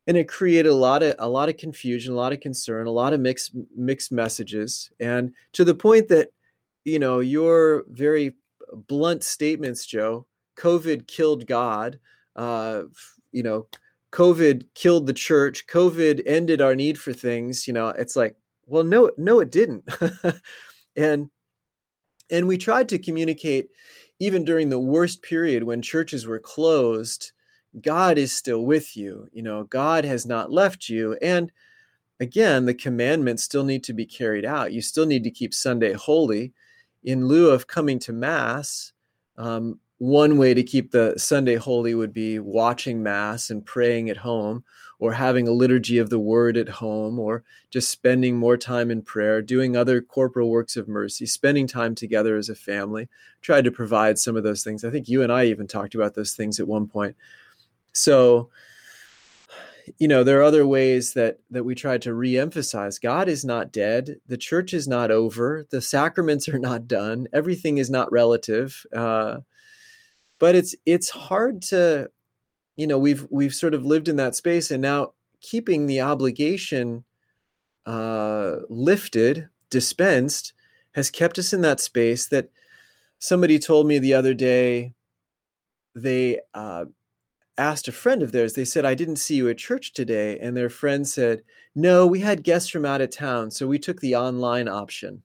and 0.06 0.16
it 0.16 0.28
created 0.28 0.70
a 0.70 0.74
lot 0.74 1.02
of 1.02 1.14
a 1.18 1.28
lot 1.28 1.48
of 1.48 1.56
confusion, 1.56 2.12
a 2.12 2.16
lot 2.16 2.32
of 2.32 2.40
concern, 2.40 2.86
a 2.86 2.90
lot 2.90 3.12
of 3.12 3.20
mixed 3.20 3.52
mixed 3.76 4.12
messages, 4.12 4.90
and 5.00 5.32
to 5.52 5.64
the 5.64 5.74
point 5.74 6.08
that 6.08 6.28
you 6.84 6.98
know 6.98 7.20
your 7.20 7.84
very 7.88 8.34
blunt 8.72 9.24
statements, 9.24 9.86
Joe. 9.86 10.26
COVID 10.56 11.06
killed 11.06 11.46
God. 11.46 11.98
Uh, 12.36 12.82
you 13.32 13.42
know, 13.42 13.66
COVID 14.12 14.66
killed 14.74 15.06
the 15.06 15.12
church. 15.12 15.66
COVID 15.66 16.22
ended 16.26 16.60
our 16.60 16.74
need 16.74 16.98
for 16.98 17.12
things. 17.12 17.66
You 17.66 17.72
know, 17.72 17.88
it's 17.88 18.16
like, 18.16 18.36
well, 18.66 18.84
no, 18.84 19.10
no, 19.16 19.40
it 19.40 19.50
didn't. 19.50 19.88
and 20.96 21.30
and 22.30 22.46
we 22.46 22.58
tried 22.58 22.88
to 22.90 22.98
communicate 22.98 23.68
even 24.20 24.44
during 24.44 24.68
the 24.68 24.78
worst 24.78 25.22
period 25.22 25.62
when 25.64 25.82
churches 25.82 26.26
were 26.26 26.38
closed, 26.38 27.32
God 27.80 28.18
is 28.18 28.32
still 28.32 28.64
with 28.64 28.96
you. 28.96 29.28
You 29.32 29.42
know, 29.42 29.64
God 29.64 30.04
has 30.04 30.26
not 30.26 30.50
left 30.50 30.88
you. 30.88 31.16
And 31.22 31.52
again, 32.18 32.66
the 32.66 32.74
commandments 32.74 33.44
still 33.44 33.64
need 33.64 33.84
to 33.84 33.92
be 33.92 34.06
carried 34.06 34.44
out. 34.44 34.72
You 34.72 34.82
still 34.82 35.06
need 35.06 35.24
to 35.24 35.30
keep 35.30 35.54
Sunday 35.54 35.92
holy. 35.92 36.52
In 37.02 37.26
lieu 37.26 37.50
of 37.50 37.66
coming 37.66 37.98
to 38.00 38.12
Mass, 38.12 38.92
um, 39.38 39.78
one 39.98 40.36
way 40.36 40.52
to 40.52 40.62
keep 40.62 40.90
the 40.90 41.14
Sunday 41.16 41.56
holy 41.56 41.94
would 41.94 42.12
be 42.12 42.38
watching 42.38 43.02
Mass 43.02 43.50
and 43.50 43.64
praying 43.64 44.10
at 44.10 44.18
home 44.18 44.64
or 45.00 45.14
having 45.14 45.48
a 45.48 45.52
liturgy 45.52 45.96
of 45.96 46.10
the 46.10 46.18
word 46.18 46.58
at 46.58 46.68
home, 46.68 47.18
or 47.18 47.42
just 47.70 47.88
spending 47.88 48.36
more 48.36 48.58
time 48.58 48.90
in 48.90 49.00
prayer, 49.00 49.40
doing 49.40 49.74
other 49.74 50.02
corporal 50.02 50.50
works 50.50 50.76
of 50.76 50.88
mercy, 50.88 51.24
spending 51.24 51.66
time 51.66 51.94
together 51.94 52.36
as 52.36 52.50
a 52.50 52.54
family. 52.54 53.08
Tried 53.40 53.64
to 53.64 53.70
provide 53.70 54.18
some 54.18 54.36
of 54.36 54.42
those 54.42 54.62
things. 54.62 54.84
I 54.84 54.90
think 54.90 55.08
you 55.08 55.22
and 55.22 55.32
I 55.32 55.46
even 55.46 55.66
talked 55.66 55.94
about 55.94 56.14
those 56.14 56.34
things 56.34 56.60
at 56.60 56.68
one 56.68 56.86
point. 56.86 57.16
So, 57.92 58.50
you 59.98 60.08
know, 60.08 60.22
there 60.22 60.38
are 60.38 60.44
other 60.44 60.66
ways 60.66 61.14
that 61.14 61.38
that 61.50 61.64
we 61.64 61.74
try 61.74 61.98
to 61.98 62.14
re-emphasize. 62.14 62.98
God 62.98 63.28
is 63.28 63.44
not 63.44 63.72
dead. 63.72 64.16
The 64.26 64.36
church 64.36 64.72
is 64.72 64.86
not 64.86 65.10
over. 65.10 65.66
The 65.70 65.80
sacraments 65.80 66.48
are 66.48 66.58
not 66.58 66.86
done. 66.86 67.26
Everything 67.32 67.78
is 67.78 67.90
not 67.90 68.12
relative. 68.12 68.86
Uh, 68.94 69.38
but 70.40 70.56
it's 70.56 70.74
it's 70.86 71.10
hard 71.10 71.62
to 71.62 72.10
you 72.76 72.86
know 72.88 72.98
we've 72.98 73.26
we've 73.30 73.54
sort 73.54 73.74
of 73.74 73.84
lived 73.84 74.08
in 74.08 74.16
that 74.16 74.34
space 74.34 74.72
and 74.72 74.82
now 74.82 75.12
keeping 75.40 75.86
the 75.86 76.00
obligation 76.00 77.04
uh, 77.86 78.56
lifted 78.68 79.48
dispensed 79.70 80.52
has 80.92 81.10
kept 81.10 81.38
us 81.38 81.52
in 81.52 81.60
that 81.60 81.78
space 81.78 82.26
that 82.26 82.48
somebody 83.20 83.58
told 83.58 83.86
me 83.86 83.98
the 83.98 84.14
other 84.14 84.34
day 84.34 84.92
they 85.94 86.40
uh, 86.54 86.84
asked 87.60 87.88
a 87.88 87.92
friend 87.92 88.22
of 88.22 88.32
theirs 88.32 88.54
they 88.54 88.64
said 88.64 88.84
i 88.84 88.94
didn't 88.94 89.16
see 89.16 89.36
you 89.36 89.48
at 89.48 89.58
church 89.58 89.92
today 89.92 90.38
and 90.40 90.56
their 90.56 90.70
friend 90.70 91.06
said 91.06 91.42
no 91.74 92.06
we 92.06 92.20
had 92.20 92.42
guests 92.42 92.68
from 92.68 92.84
out 92.84 93.00
of 93.00 93.10
town 93.10 93.50
so 93.50 93.66
we 93.66 93.78
took 93.78 94.00
the 94.00 94.16
online 94.16 94.68
option 94.68 95.22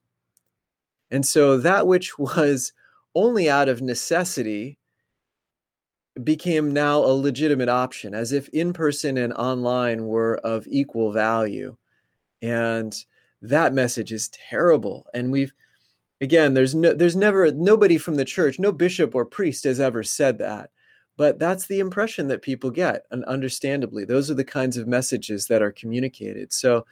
and 1.12 1.25
so 1.25 1.58
that 1.58 1.88
which 1.88 2.18
was 2.20 2.74
only 3.15 3.50
out 3.50 3.70
of 3.70 3.82
necessity 3.82 4.77
became 6.24 6.72
now 6.72 7.00
a 7.00 7.12
legitimate 7.12 7.70
option, 7.70 8.13
as 8.13 8.32
if 8.32 8.48
in 8.50 8.74
person 8.74 9.18
and 9.18 9.34
online 9.34 10.06
were 10.06 10.38
of 10.38 10.65
equal 10.68 11.12
value. 11.12 11.75
And 12.42 12.96
that 13.42 13.74
message 13.74 14.13
is 14.13 14.30
terrible. 14.30 15.06
And 15.13 15.32
we've, 15.32 15.54
again, 16.22 16.54
there's 16.54 16.74
no, 16.74 16.94
there's 16.94 17.15
never 17.15 17.51
nobody 17.51 17.98
from 17.98 18.15
the 18.15 18.25
church, 18.25 18.60
no 18.60 18.72
bishop 18.72 19.13
or 19.13 19.25
priest 19.25 19.65
has 19.65 19.80
ever 19.80 20.04
said 20.04 20.38
that. 20.39 20.70
But 21.17 21.39
that's 21.39 21.67
the 21.67 21.79
impression 21.79 22.27
that 22.27 22.41
people 22.41 22.72
get, 22.72 23.05
and 23.12 23.24
understandably, 23.25 24.03
those 24.03 24.29
are 24.29 24.36
the 24.36 24.43
kinds 24.43 24.75
of 24.77 24.88
messages 24.88 25.48
that 25.48 25.62
are 25.62 25.72
communicated. 25.72 26.51
So, 26.51 26.86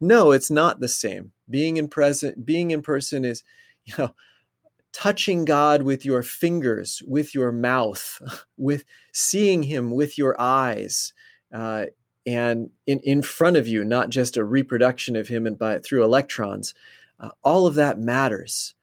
no, 0.00 0.32
it's 0.32 0.50
not 0.50 0.80
the 0.80 0.88
same. 0.88 1.32
Being 1.48 1.76
in 1.76 1.88
present, 1.88 2.44
being 2.44 2.72
in 2.72 2.82
person 2.82 3.24
is, 3.24 3.44
you 3.84 3.94
know, 3.98 4.14
touching 4.92 5.44
God 5.44 5.82
with 5.82 6.04
your 6.04 6.22
fingers, 6.22 7.02
with 7.06 7.34
your 7.34 7.52
mouth, 7.52 8.20
with 8.56 8.84
seeing 9.12 9.62
Him 9.62 9.92
with 9.92 10.18
your 10.18 10.40
eyes, 10.40 11.12
uh, 11.52 11.86
and 12.26 12.70
in, 12.86 13.00
in 13.00 13.22
front 13.22 13.56
of 13.56 13.66
you, 13.66 13.84
not 13.84 14.10
just 14.10 14.36
a 14.36 14.44
reproduction 14.44 15.16
of 15.16 15.28
Him 15.28 15.46
and 15.46 15.58
by 15.58 15.78
through 15.78 16.04
electrons. 16.04 16.74
Uh, 17.18 17.30
all 17.44 17.66
of 17.66 17.74
that 17.74 17.98
matters. 17.98 18.74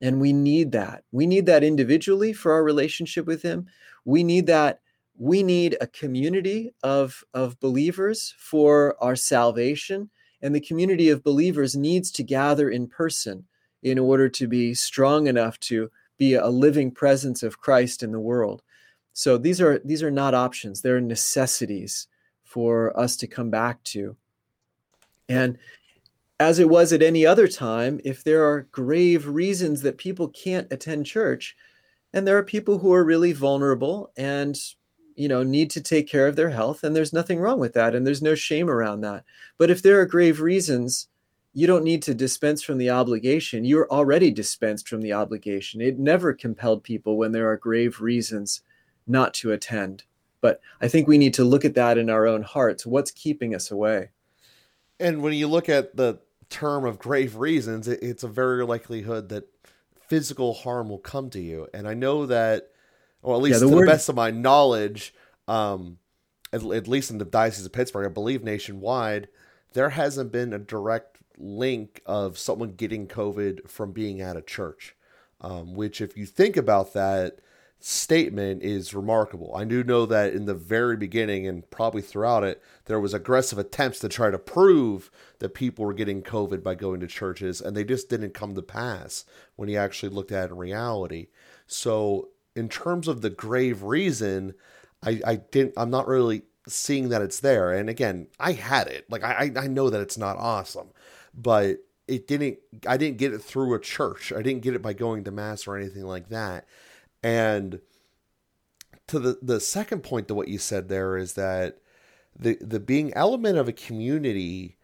And 0.00 0.20
we 0.20 0.32
need 0.32 0.72
that. 0.72 1.04
We 1.12 1.26
need 1.26 1.46
that 1.46 1.64
individually 1.64 2.32
for 2.32 2.52
our 2.52 2.64
relationship 2.64 3.26
with 3.26 3.42
Him. 3.42 3.66
We 4.04 4.24
need 4.24 4.46
that. 4.46 4.80
We 5.18 5.42
need 5.42 5.76
a 5.80 5.86
community 5.86 6.72
of, 6.82 7.22
of 7.34 7.60
believers 7.60 8.34
for 8.38 8.96
our 9.02 9.16
salvation. 9.16 10.08
And 10.40 10.54
the 10.54 10.60
community 10.60 11.10
of 11.10 11.22
believers 11.22 11.76
needs 11.76 12.10
to 12.12 12.22
gather 12.22 12.70
in 12.70 12.86
person 12.86 13.44
in 13.82 13.98
order 13.98 14.28
to 14.28 14.46
be 14.46 14.74
strong 14.74 15.26
enough 15.26 15.58
to 15.60 15.90
be 16.16 16.34
a 16.34 16.48
living 16.48 16.90
presence 16.90 17.42
of 17.42 17.60
Christ 17.60 18.02
in 18.02 18.12
the 18.12 18.20
world. 18.20 18.62
So 19.12 19.36
these 19.36 19.60
are 19.60 19.80
these 19.84 20.02
are 20.02 20.10
not 20.10 20.34
options; 20.34 20.80
they're 20.80 21.00
necessities 21.00 22.08
for 22.44 22.98
us 22.98 23.16
to 23.16 23.26
come 23.26 23.50
back 23.50 23.82
to. 23.84 24.16
And 25.28 25.58
as 26.40 26.58
it 26.58 26.68
was 26.68 26.92
at 26.92 27.02
any 27.02 27.24
other 27.24 27.46
time, 27.46 28.00
if 28.04 28.24
there 28.24 28.44
are 28.44 28.66
grave 28.72 29.28
reasons 29.28 29.82
that 29.82 29.98
people 29.98 30.28
can't 30.28 30.72
attend 30.72 31.06
church, 31.06 31.54
and 32.12 32.26
there 32.26 32.36
are 32.36 32.42
people 32.42 32.78
who 32.78 32.92
are 32.92 33.04
really 33.04 33.32
vulnerable 33.32 34.10
and 34.16 34.58
you 35.14 35.28
know 35.28 35.44
need 35.44 35.70
to 35.70 35.80
take 35.80 36.08
care 36.08 36.26
of 36.26 36.34
their 36.34 36.50
health 36.50 36.82
and 36.82 36.96
there's 36.96 37.12
nothing 37.12 37.38
wrong 37.38 37.60
with 37.60 37.74
that 37.74 37.94
and 37.94 38.06
there's 38.06 38.22
no 38.22 38.34
shame 38.34 38.70
around 38.70 39.00
that 39.00 39.24
but 39.58 39.68
if 39.68 39.82
there 39.82 40.00
are 40.00 40.06
grave 40.06 40.40
reasons 40.40 41.08
you 41.52 41.66
don't 41.66 41.84
need 41.84 42.02
to 42.02 42.14
dispense 42.14 42.62
from 42.62 42.78
the 42.78 42.90
obligation. 42.90 43.64
You're 43.64 43.90
already 43.90 44.30
dispensed 44.30 44.88
from 44.88 45.00
the 45.00 45.12
obligation. 45.12 45.80
It 45.80 45.98
never 45.98 46.32
compelled 46.32 46.84
people 46.84 47.16
when 47.16 47.32
there 47.32 47.50
are 47.50 47.56
grave 47.56 48.00
reasons 48.00 48.62
not 49.06 49.34
to 49.34 49.52
attend. 49.52 50.04
But 50.40 50.60
I 50.80 50.88
think 50.88 51.08
we 51.08 51.18
need 51.18 51.34
to 51.34 51.44
look 51.44 51.64
at 51.64 51.74
that 51.74 51.98
in 51.98 52.08
our 52.08 52.26
own 52.26 52.42
hearts. 52.42 52.86
What's 52.86 53.10
keeping 53.10 53.54
us 53.54 53.70
away? 53.70 54.10
And 55.00 55.22
when 55.22 55.32
you 55.32 55.48
look 55.48 55.68
at 55.68 55.96
the 55.96 56.20
term 56.50 56.84
of 56.84 56.98
grave 56.98 57.36
reasons, 57.36 57.88
it's 57.88 58.22
a 58.22 58.28
very 58.28 58.64
likelihood 58.64 59.28
that 59.30 59.48
physical 60.08 60.52
harm 60.52 60.88
will 60.88 60.98
come 60.98 61.30
to 61.30 61.40
you. 61.40 61.68
And 61.72 61.88
I 61.88 61.94
know 61.94 62.26
that, 62.26 62.70
or 63.22 63.36
at 63.36 63.42
least 63.42 63.62
yeah, 63.62 63.68
to 63.68 63.74
word... 63.74 63.86
the 63.86 63.92
best 63.92 64.08
of 64.08 64.16
my 64.16 64.30
knowledge, 64.30 65.14
um, 65.48 65.98
at, 66.52 66.62
at 66.62 66.88
least 66.88 67.10
in 67.10 67.18
the 67.18 67.24
Diocese 67.24 67.64
of 67.64 67.72
Pittsburgh, 67.72 68.06
I 68.06 68.12
believe 68.12 68.42
nationwide, 68.42 69.28
there 69.72 69.90
hasn't 69.90 70.32
been 70.32 70.52
a 70.52 70.58
direct 70.58 71.18
link 71.38 72.02
of 72.04 72.36
someone 72.36 72.72
getting 72.72 73.06
COVID 73.06 73.68
from 73.68 73.92
being 73.92 74.20
at 74.20 74.36
a 74.36 74.42
church. 74.42 74.96
Um, 75.42 75.74
which, 75.74 76.02
if 76.02 76.18
you 76.18 76.26
think 76.26 76.58
about 76.58 76.92
that 76.92 77.38
statement, 77.80 78.62
is 78.62 78.94
remarkable. 78.94 79.54
I 79.56 79.64
do 79.64 79.82
know 79.82 80.06
that 80.06 80.32
in 80.34 80.44
the 80.44 80.54
very 80.54 80.96
beginning 80.96 81.46
and 81.46 81.68
probably 81.70 82.02
throughout 82.02 82.44
it, 82.44 82.62
there 82.84 83.00
was 83.00 83.14
aggressive 83.14 83.58
attempts 83.58 83.98
to 84.00 84.08
try 84.08 84.30
to 84.30 84.38
prove 84.38 85.10
that 85.38 85.54
people 85.54 85.84
were 85.84 85.94
getting 85.94 86.22
COVID 86.22 86.62
by 86.62 86.74
going 86.74 87.00
to 87.00 87.06
churches, 87.06 87.60
and 87.60 87.76
they 87.76 87.84
just 87.84 88.08
didn't 88.08 88.34
come 88.34 88.54
to 88.54 88.62
pass 88.62 89.24
when 89.56 89.68
he 89.68 89.76
actually 89.76 90.10
looked 90.10 90.32
at 90.32 90.50
it 90.50 90.52
in 90.52 90.58
reality. 90.58 91.28
So, 91.66 92.28
in 92.54 92.68
terms 92.68 93.08
of 93.08 93.22
the 93.22 93.30
grave 93.30 93.82
reason, 93.82 94.54
I, 95.02 95.20
I 95.26 95.36
didn't. 95.36 95.74
I'm 95.76 95.90
not 95.90 96.06
really 96.06 96.42
seeing 96.68 97.08
that 97.08 97.22
it's 97.22 97.40
there. 97.40 97.72
And 97.72 97.88
again, 97.88 98.28
I 98.38 98.52
had 98.52 98.86
it. 98.88 99.06
Like 99.10 99.24
I 99.24 99.52
I 99.56 99.66
know 99.66 99.90
that 99.90 100.00
it's 100.00 100.18
not 100.18 100.36
awesome, 100.36 100.88
but 101.34 101.78
it 102.06 102.26
didn't. 102.26 102.58
I 102.86 102.96
didn't 102.96 103.18
get 103.18 103.32
it 103.32 103.38
through 103.40 103.74
a 103.74 103.80
church. 103.80 104.32
I 104.32 104.42
didn't 104.42 104.62
get 104.62 104.74
it 104.74 104.82
by 104.82 104.92
going 104.92 105.24
to 105.24 105.30
mass 105.30 105.66
or 105.66 105.76
anything 105.76 106.04
like 106.04 106.28
that. 106.28 106.66
And 107.22 107.80
to 109.08 109.18
the 109.18 109.38
the 109.42 109.60
second 109.60 110.02
point 110.02 110.28
to 110.28 110.34
what 110.34 110.48
you 110.48 110.58
said 110.58 110.88
there 110.88 111.16
is 111.16 111.34
that 111.34 111.78
the 112.36 112.58
the 112.60 112.80
being 112.80 113.12
element 113.14 113.58
of 113.58 113.68
a 113.68 113.72
community 113.72 114.76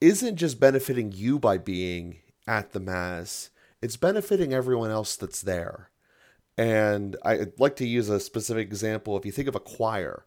isn't 0.00 0.36
just 0.36 0.60
benefiting 0.60 1.12
you 1.12 1.38
by 1.38 1.58
being 1.58 2.18
at 2.46 2.72
the 2.72 2.80
mass. 2.80 3.50
It's 3.80 3.96
benefiting 3.96 4.52
everyone 4.52 4.90
else 4.90 5.16
that's 5.16 5.40
there. 5.40 5.90
And 6.56 7.16
i'd 7.24 7.58
like 7.58 7.76
to 7.76 7.86
use 7.86 8.08
a 8.08 8.20
specific 8.20 8.66
example. 8.66 9.16
If 9.16 9.26
you 9.26 9.32
think 9.32 9.48
of 9.48 9.56
a 9.56 9.60
choir 9.60 10.24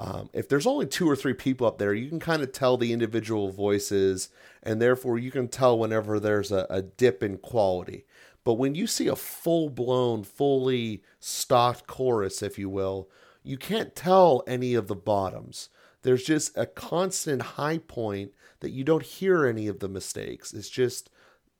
um, 0.00 0.30
if 0.32 0.48
there's 0.48 0.66
only 0.66 0.86
two 0.86 1.08
or 1.08 1.14
three 1.14 1.34
people 1.34 1.66
up 1.66 1.76
there, 1.76 1.92
you 1.92 2.08
can 2.08 2.20
kind 2.20 2.40
of 2.42 2.52
tell 2.52 2.78
the 2.78 2.94
individual 2.94 3.50
voices, 3.50 4.30
and 4.62 4.80
therefore 4.80 5.18
you 5.18 5.30
can 5.30 5.46
tell 5.46 5.78
whenever 5.78 6.18
there's 6.18 6.50
a, 6.50 6.66
a 6.70 6.80
dip 6.80 7.22
in 7.22 7.36
quality. 7.36 8.06
But 8.44 8.54
when 8.54 8.74
you 8.74 8.86
see 8.86 9.06
a 9.06 9.16
full 9.16 9.68
blown, 9.68 10.24
fully 10.24 11.02
stocked 11.18 11.86
chorus, 11.86 12.42
if 12.42 12.58
you 12.58 12.68
will, 12.68 13.10
you 13.42 13.56
can't 13.56 13.94
tell 13.94 14.42
any 14.46 14.74
of 14.74 14.86
the 14.88 14.96
bottoms. 14.96 15.68
There's 16.02 16.24
just 16.24 16.56
a 16.56 16.66
constant 16.66 17.42
high 17.42 17.78
point 17.78 18.32
that 18.60 18.70
you 18.70 18.84
don't 18.84 19.02
hear 19.02 19.46
any 19.46 19.66
of 19.66 19.80
the 19.80 19.88
mistakes. 19.88 20.52
It's 20.52 20.70
just 20.70 21.10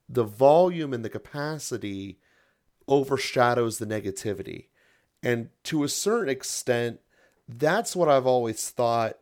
the 0.08 0.24
volume 0.24 0.92
and 0.92 1.04
the 1.04 1.10
capacity 1.10 2.18
overshadows 2.88 3.78
the 3.78 3.86
negativity. 3.86 4.66
And 5.22 5.50
to 5.64 5.84
a 5.84 5.88
certain 5.88 6.30
extent, 6.30 7.00
that's 7.46 7.94
what 7.94 8.08
I've 8.08 8.26
always 8.26 8.70
thought 8.70 9.18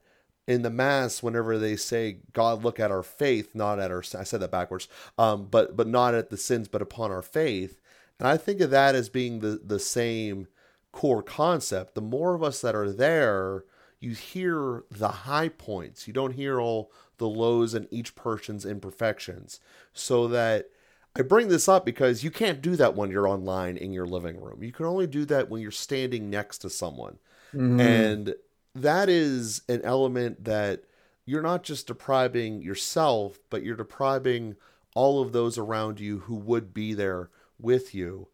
in 0.49 0.63
the 0.63 0.71
mass 0.71 1.23
whenever 1.23 1.59
they 1.59 1.77
say 1.77 2.19
god 2.33 2.65
look 2.65 2.81
at 2.81 2.91
our 2.91 3.03
faith 3.03 3.55
not 3.55 3.79
at 3.79 3.93
our 3.93 4.03
i 4.19 4.25
said 4.25 4.41
that 4.41 4.51
backwards. 4.51 4.89
Um, 5.19 5.47
but 5.49 5.77
but 5.77 5.87
not 5.87 6.15
at 6.15 6.31
the 6.31 6.37
sins 6.37 6.67
but 6.67 6.83
upon 6.83 7.13
our 7.13 7.23
faith. 7.23 7.79
And 8.19 8.27
i 8.27 8.37
think 8.37 8.61
of 8.61 8.71
that 8.71 8.97
as 8.97 9.09
being 9.09 9.41
the 9.41 9.61
the 9.63 9.79
same 9.79 10.49
core 10.91 11.23
concept. 11.23 11.95
The 11.95 12.01
more 12.01 12.35
of 12.35 12.43
us 12.43 12.61
that 12.63 12.75
are 12.75 12.91
there 12.91 13.65
you 14.01 14.13
hear 14.13 14.85
the 14.91 15.09
high 15.09 15.49
points. 15.49 16.07
You 16.07 16.15
don't 16.15 16.35
hear 16.35 16.61
all 16.61 16.93
the 17.19 17.29
lows 17.29 17.75
and 17.75 17.89
each 17.91 18.15
person's 18.15 18.65
imperfections. 18.65 19.61
So 19.93 20.27
that 20.29 20.71
i 21.15 21.23
bring 21.23 21.49
this 21.49 21.69
up 21.69 21.85
because 21.85 22.25
you 22.25 22.31
can't 22.31 22.63
do 22.63 22.77
that 22.77 22.95
when 22.95 23.11
you're 23.11 23.29
online 23.29 23.77
in 23.77 23.93
your 23.93 24.07
living 24.07 24.41
room. 24.41 24.63
You 24.63 24.73
can 24.73 24.87
only 24.87 25.07
do 25.07 25.27
that 25.27 25.51
when 25.51 25.61
you're 25.61 25.71
standing 25.71 26.31
next 26.31 26.59
to 26.59 26.71
someone. 26.71 27.19
Mm-hmm. 27.53 27.81
And 27.81 28.35
that 28.83 29.09
is 29.09 29.63
an 29.69 29.83
element 29.83 30.45
that 30.45 30.85
you're 31.25 31.43
not 31.43 31.63
just 31.63 31.87
depriving 31.87 32.63
yourself, 32.63 33.39
but 33.51 33.63
you're 33.63 33.77
depriving 33.77 34.57
all 34.95 35.21
of 35.21 35.33
those 35.33 35.59
around 35.59 36.01
you 36.01 36.21
who 36.21 36.35
would 36.35 36.73
be 36.73 36.95
there 36.95 37.31
with 37.59 37.95
you. 37.95 38.29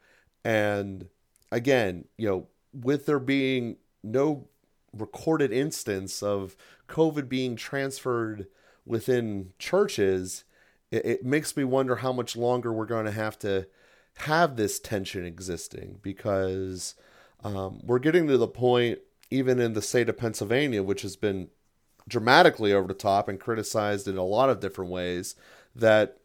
And 0.45 1.09
again, 1.51 2.05
you 2.17 2.29
know, 2.29 2.49
with 2.73 3.07
there 3.07 3.19
being 3.19 3.77
no 4.03 4.49
recorded 4.93 5.53
instance 5.53 6.23
of 6.23 6.57
COVID 6.89 7.29
being 7.29 7.57
transferred 7.57 8.47
within 8.87 9.53
churches, 9.59 10.45
it, 10.91 11.05
it 11.05 11.25
makes 11.25 11.57
me 11.57 11.65
wonder 11.65 11.97
how 11.97 12.13
much 12.13 12.37
longer 12.37 12.73
we're 12.73 12.87
going 12.87 13.07
to 13.07 13.13
have 13.13 13.39
to 13.41 13.67
have 14.19 14.57
this 14.57 14.79
tension 14.79 15.25
existing 15.25 15.99
because 16.03 16.95
um, 17.43 17.81
we're 17.83 17.99
getting 17.99 18.27
to 18.29 18.39
the 18.39 18.49
point, 18.49 19.01
even 19.31 19.61
in 19.61 19.73
the 19.73 19.83
state 19.83 20.09
of 20.09 20.19
Pennsylvania, 20.19 20.83
which 20.83 21.03
has 21.03 21.17
been 21.17 21.49
dramatically 22.09 22.73
over 22.73 22.89
the 22.89 22.95
top 22.95 23.29
and 23.29 23.41
criticized 23.41 24.07
in 24.07 24.17
a 24.17 24.25
lot 24.25 24.51
of 24.51 24.61
different 24.61 24.91
ways, 24.91 25.35
that 25.75 26.19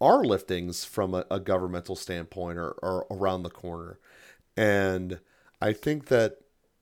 our 0.00 0.22
liftings 0.22 0.86
from 0.86 1.14
a, 1.14 1.24
a 1.30 1.40
governmental 1.40 1.96
standpoint 1.96 2.58
are, 2.58 2.76
are, 2.82 3.06
around 3.10 3.42
the 3.42 3.50
corner. 3.50 3.98
And 4.56 5.20
I 5.60 5.72
think 5.72 6.06
that 6.06 6.38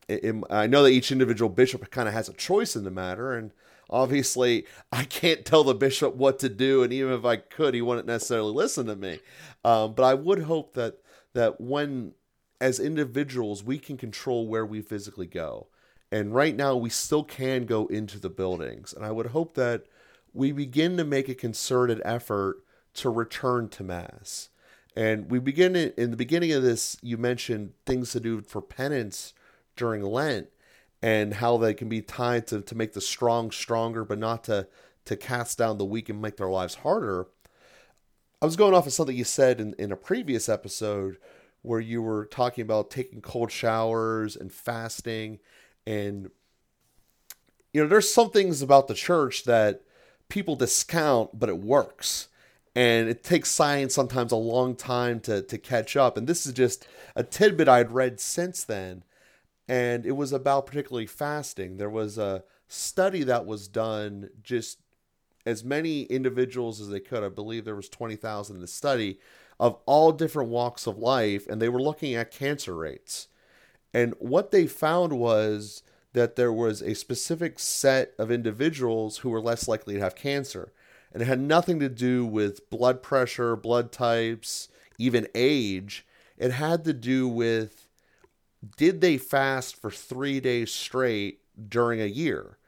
it, 0.09 0.35
I 0.51 0.67
know 0.67 0.83
that 0.83 0.91
each 0.91 1.11
individual 1.11 1.49
bishop 1.49 1.91
kind 1.91 2.09
of 2.09 2.15
has 2.15 2.29
a 2.29 2.35
choice 2.35 2.77
in 2.77 2.85
the 2.85 2.91
matter, 2.91 3.33
and 3.33 3.53
obviously 3.91 4.67
I 4.93 5.05
can't 5.05 5.45
tell 5.45 5.65
the 5.65 5.75
bishop 5.75 6.15
what 6.15 6.39
to 6.41 6.49
do, 6.49 6.83
and 6.83 6.93
even 6.93 7.13
if 7.13 7.25
I 7.25 7.37
could, 7.37 7.75
he 7.75 7.83
wouldn't 7.83 8.07
necessarily 8.07 8.53
listen 8.53 8.87
to 8.87 8.97
me. 8.97 9.21
Um, 9.65 9.95
but 9.95 10.05
I 10.05 10.15
would 10.15 10.41
hope 10.41 10.75
that 10.75 10.99
that 11.35 11.61
when 11.61 12.15
as 12.61 12.81
individuals, 12.81 13.63
we 13.63 13.79
can 13.79 13.97
control 13.97 14.47
where 14.47 14.67
we 14.67 14.81
physically 14.81 15.27
go. 15.27 15.69
And 16.11 16.35
right 16.35 16.55
now, 16.55 16.77
we 16.77 16.91
still 16.91 17.25
can 17.25 17.67
go 17.67 17.87
into 17.87 18.19
the 18.19 18.31
buildings. 18.31 18.93
And 18.93 19.05
I 19.05 19.11
would 19.11 19.27
hope 19.27 19.55
that 19.55 19.85
we 20.33 20.53
begin 20.53 20.97
to 20.97 21.05
make 21.05 21.29
a 21.29 21.35
concerted 21.35 22.01
effort 22.05 22.63
to 22.95 23.11
return 23.11 23.69
to 23.71 23.83
Mass. 23.83 24.51
And 24.95 25.31
we 25.31 25.39
begin 25.39 25.77
in 25.77 26.11
the 26.11 26.17
beginning 26.17 26.53
of 26.53 26.63
this, 26.63 26.97
you 27.03 27.19
mentioned 27.19 27.73
things 27.85 28.13
to 28.13 28.21
do 28.21 28.41
for 28.41 28.63
penance 28.63 29.35
during 29.77 30.03
Lent 30.03 30.49
and 31.03 31.35
how 31.35 31.59
they 31.59 31.75
can 31.75 31.89
be 31.89 32.01
tied 32.01 32.47
to, 32.47 32.63
to 32.63 32.75
make 32.75 32.95
the 32.95 33.01
strong 33.01 33.51
stronger, 33.51 34.05
but 34.05 34.19
not 34.19 34.45
to, 34.45 34.67
to 35.05 35.17
cast 35.17 35.59
down 35.59 35.77
the 35.77 35.85
weak 35.85 36.09
and 36.09 36.23
make 36.23 36.37
their 36.39 36.49
lives 36.49 36.77
harder. 36.77 37.27
I 38.41 38.47
was 38.47 38.57
going 38.57 38.75
off 38.75 38.87
of 38.87 38.93
something 38.93 39.17
you 39.17 39.25
said 39.25 39.61
in, 39.61 39.75
in 39.79 39.93
a 39.93 39.97
previous 39.97 40.49
episode 40.49 41.19
where 41.67 41.81
you 41.81 42.01
were 42.01 42.27
talking 42.27 42.63
about 42.63 42.91
taking 42.91 43.21
cold 43.21 43.51
showers 43.51 44.37
and 44.37 44.53
fasting 44.53 45.39
and 45.87 46.31
you 47.73 47.83
know 47.83 47.89
there's 47.89 48.13
some 48.13 48.31
things 48.31 48.63
about 48.63 48.89
the 48.89 48.95
church 48.95 49.45
that 49.45 49.83
people 50.29 50.57
discount 50.57 51.39
but 51.39 51.49
it 51.49 51.59
works. 51.59 52.29
And 52.75 53.09
it 53.09 53.25
takes 53.25 53.51
science 53.51 53.95
sometimes 53.95 54.33
a 54.33 54.37
long 54.37 54.77
time 54.77 55.21
to 55.21 55.43
to 55.43 55.59
catch 55.59 55.97
up. 55.97 56.17
And 56.17 56.27
this 56.27 56.47
is 56.47 56.53
just 56.53 56.87
a 57.15 57.23
tidbit 57.23 57.69
I'd 57.69 57.91
read 57.91 58.21
since 58.21 58.65
then. 58.65 59.03
And 59.67 60.05
it 60.05 60.13
was 60.13 60.33
about 60.33 60.67
particularly 60.67 61.07
fasting. 61.07 61.77
There 61.77 61.91
was 61.91 62.19
a 62.19 62.45
study 62.69 63.23
that 63.25 63.47
was 63.47 63.67
done 63.67 64.29
just 64.43 64.79
as 65.47 65.65
many 65.65 66.03
individuals 66.03 66.81
as 66.81 66.89
they 66.89 67.01
could. 67.01 67.25
I 67.25 67.29
believe 67.31 67.65
there 67.65 67.75
was 67.75 67.89
20,000 67.89 68.57
in 68.57 68.61
the 68.61 68.67
study 68.67 69.19
of 69.59 69.79
all 69.87 70.13
different 70.13 70.51
walks 70.51 70.87
of 70.87 70.99
life, 70.99 71.47
and 71.47 71.61
they 71.61 71.69
were 71.69 71.81
looking 71.81 72.15
at 72.15 72.31
cancer 72.31 72.75
rates. 72.75 73.29
And 73.95 74.15
what 74.19 74.51
they 74.51 74.67
found 74.67 75.15
was 75.15 75.83
that 76.13 76.37
there 76.37 76.53
was 76.53 76.83
a 76.83 76.95
specific 76.95 77.59
set 77.59 78.13
of 78.19 78.31
individuals 78.31 79.19
who 79.19 79.31
were 79.31 79.41
less 79.41 79.69
likely 79.69 79.95
to 79.95 80.01
have 80.01 80.15
cancer. 80.15 80.73
And 81.13 81.23
it 81.23 81.27
had 81.27 81.41
nothing 81.41 81.79
to 81.81 81.89
do 81.89 82.27
with 82.27 82.69
blood 82.69 83.03
pressure, 83.03 83.57
blood 83.57 83.93
types, 83.93 84.69
even 84.99 85.29
age. 85.35 86.07
It 86.37 86.53
had 86.53 86.85
to 86.85 86.93
do 86.93 87.29
with 87.29 87.89
did 88.77 89.01
they 89.01 89.19
fast 89.19 89.77
for 89.77 89.91
three 89.91 90.41
days 90.41 90.73
straight 90.73 91.41
during 91.69 92.01
a 92.01 92.07
year? 92.07 92.59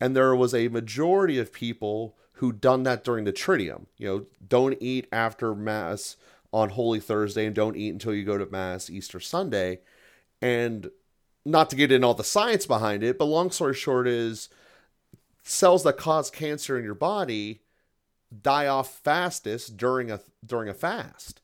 And 0.00 0.16
there 0.16 0.34
was 0.34 0.54
a 0.54 0.68
majority 0.68 1.38
of 1.38 1.52
people 1.52 2.16
who 2.38 2.52
done 2.52 2.82
that 2.82 3.04
during 3.04 3.24
the 3.24 3.32
Triduum. 3.32 3.86
You 3.96 4.08
know, 4.08 4.26
don't 4.46 4.76
eat 4.80 5.06
after 5.12 5.54
Mass 5.54 6.16
on 6.54 6.70
Holy 6.70 7.00
Thursday 7.00 7.46
and 7.46 7.54
don't 7.54 7.76
eat 7.76 7.88
until 7.88 8.14
you 8.14 8.24
go 8.24 8.38
to 8.38 8.46
Mass 8.46 8.88
Easter 8.88 9.18
Sunday. 9.18 9.80
And 10.40 10.88
not 11.44 11.68
to 11.70 11.76
get 11.76 11.90
in 11.90 12.04
all 12.04 12.14
the 12.14 12.22
science 12.22 12.64
behind 12.64 13.02
it, 13.02 13.18
but 13.18 13.24
long 13.24 13.50
story 13.50 13.74
short 13.74 14.06
is 14.06 14.48
cells 15.42 15.82
that 15.82 15.96
cause 15.96 16.30
cancer 16.30 16.78
in 16.78 16.84
your 16.84 16.94
body 16.94 17.62
die 18.42 18.68
off 18.68 19.00
fastest 19.00 19.76
during 19.76 20.12
a 20.12 20.20
during 20.46 20.68
a 20.68 20.74
fast. 20.74 21.40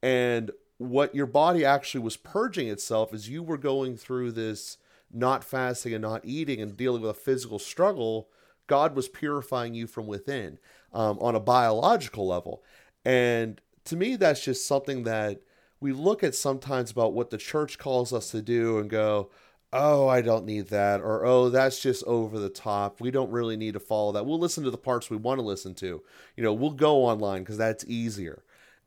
And 0.00 0.52
what 0.78 1.12
your 1.12 1.26
body 1.26 1.64
actually 1.64 2.04
was 2.04 2.16
purging 2.16 2.68
itself 2.68 3.12
is 3.12 3.28
you 3.28 3.42
were 3.42 3.58
going 3.58 3.96
through 3.96 4.30
this 4.32 4.78
not 5.12 5.42
fasting 5.42 5.92
and 5.92 6.02
not 6.02 6.24
eating 6.24 6.60
and 6.60 6.76
dealing 6.76 7.02
with 7.02 7.10
a 7.10 7.14
physical 7.14 7.58
struggle. 7.58 8.28
God 8.68 8.94
was 8.94 9.08
purifying 9.08 9.74
you 9.74 9.88
from 9.88 10.06
within 10.06 10.58
um, 10.92 11.18
on 11.20 11.34
a 11.34 11.40
biological 11.40 12.28
level. 12.28 12.62
And 13.04 13.60
to 13.84 13.96
me, 13.96 14.16
that's 14.16 14.44
just 14.44 14.66
something 14.66 15.04
that 15.04 15.40
we 15.80 15.92
look 15.92 16.22
at 16.22 16.34
sometimes 16.34 16.90
about 16.90 17.12
what 17.12 17.30
the 17.30 17.38
church 17.38 17.78
calls 17.78 18.12
us 18.12 18.30
to 18.30 18.40
do 18.40 18.78
and 18.78 18.88
go, 18.88 19.30
oh, 19.72 20.06
I 20.06 20.20
don't 20.20 20.44
need 20.44 20.68
that, 20.68 21.00
or 21.00 21.24
oh, 21.24 21.48
that's 21.48 21.80
just 21.80 22.04
over 22.04 22.38
the 22.38 22.50
top. 22.50 23.00
We 23.00 23.10
don't 23.10 23.30
really 23.30 23.56
need 23.56 23.72
to 23.72 23.80
follow 23.80 24.12
that. 24.12 24.26
We'll 24.26 24.38
listen 24.38 24.64
to 24.64 24.70
the 24.70 24.76
parts 24.76 25.08
we 25.08 25.16
want 25.16 25.38
to 25.38 25.46
listen 25.46 25.74
to. 25.76 26.02
You 26.36 26.44
know, 26.44 26.52
we'll 26.52 26.72
go 26.72 27.04
online 27.04 27.40
because 27.40 27.56
that's 27.56 27.84
easier. 27.86 28.42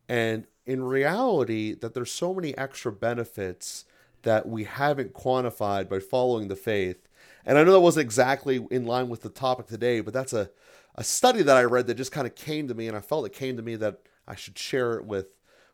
And 0.07 0.45
in 0.65 0.83
reality, 0.83 1.73
that 1.73 1.93
there's 1.95 2.11
so 2.11 2.33
many 2.33 2.55
extra 2.57 2.91
benefits 2.91 3.85
that 4.21 4.47
we 4.47 4.63
haven't 4.63 5.13
quantified 5.13 5.89
by 5.89 5.99
following 5.99 6.47
the 6.47 6.55
faith. 6.55 7.07
And 7.45 7.57
I 7.57 7.63
know 7.63 7.73
that 7.73 7.79
wasn't 7.79 8.05
exactly 8.05 8.65
in 8.71 8.85
line 8.85 9.09
with 9.09 9.21
the 9.21 9.29
topic 9.29 9.67
today, 9.67 10.01
but 10.01 10.13
that's 10.13 10.33
a, 10.33 10.49
a 10.95 11.03
study 11.03 11.41
that 11.43 11.57
I 11.57 11.63
read 11.63 11.87
that 11.87 11.95
just 11.95 12.11
kind 12.11 12.27
of 12.27 12.35
came 12.35 12.67
to 12.67 12.73
me, 12.73 12.87
and 12.87 12.95
I 12.95 13.01
felt 13.01 13.25
it 13.25 13.33
came 13.33 13.57
to 13.57 13.63
me 13.63 13.75
that 13.77 14.01
I 14.27 14.35
should 14.35 14.57
share 14.57 14.95
it 14.95 15.05
with 15.05 15.27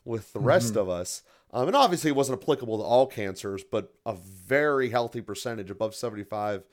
with 0.04 0.34
the 0.34 0.40
rest 0.40 0.74
mm-hmm. 0.74 0.80
of 0.80 0.90
us. 0.90 1.24
Um, 1.54 1.68
and 1.68 1.76
obviously, 1.76 2.10
it 2.10 2.16
wasn't 2.16 2.42
applicable 2.42 2.78
to 2.78 2.84
all 2.84 3.08
cancers, 3.08 3.64
but 3.64 3.94
a 4.06 4.14
very 4.14 4.90
healthy 4.90 5.22
percentage, 5.22 5.70
above 5.70 5.92
75% 5.92 6.64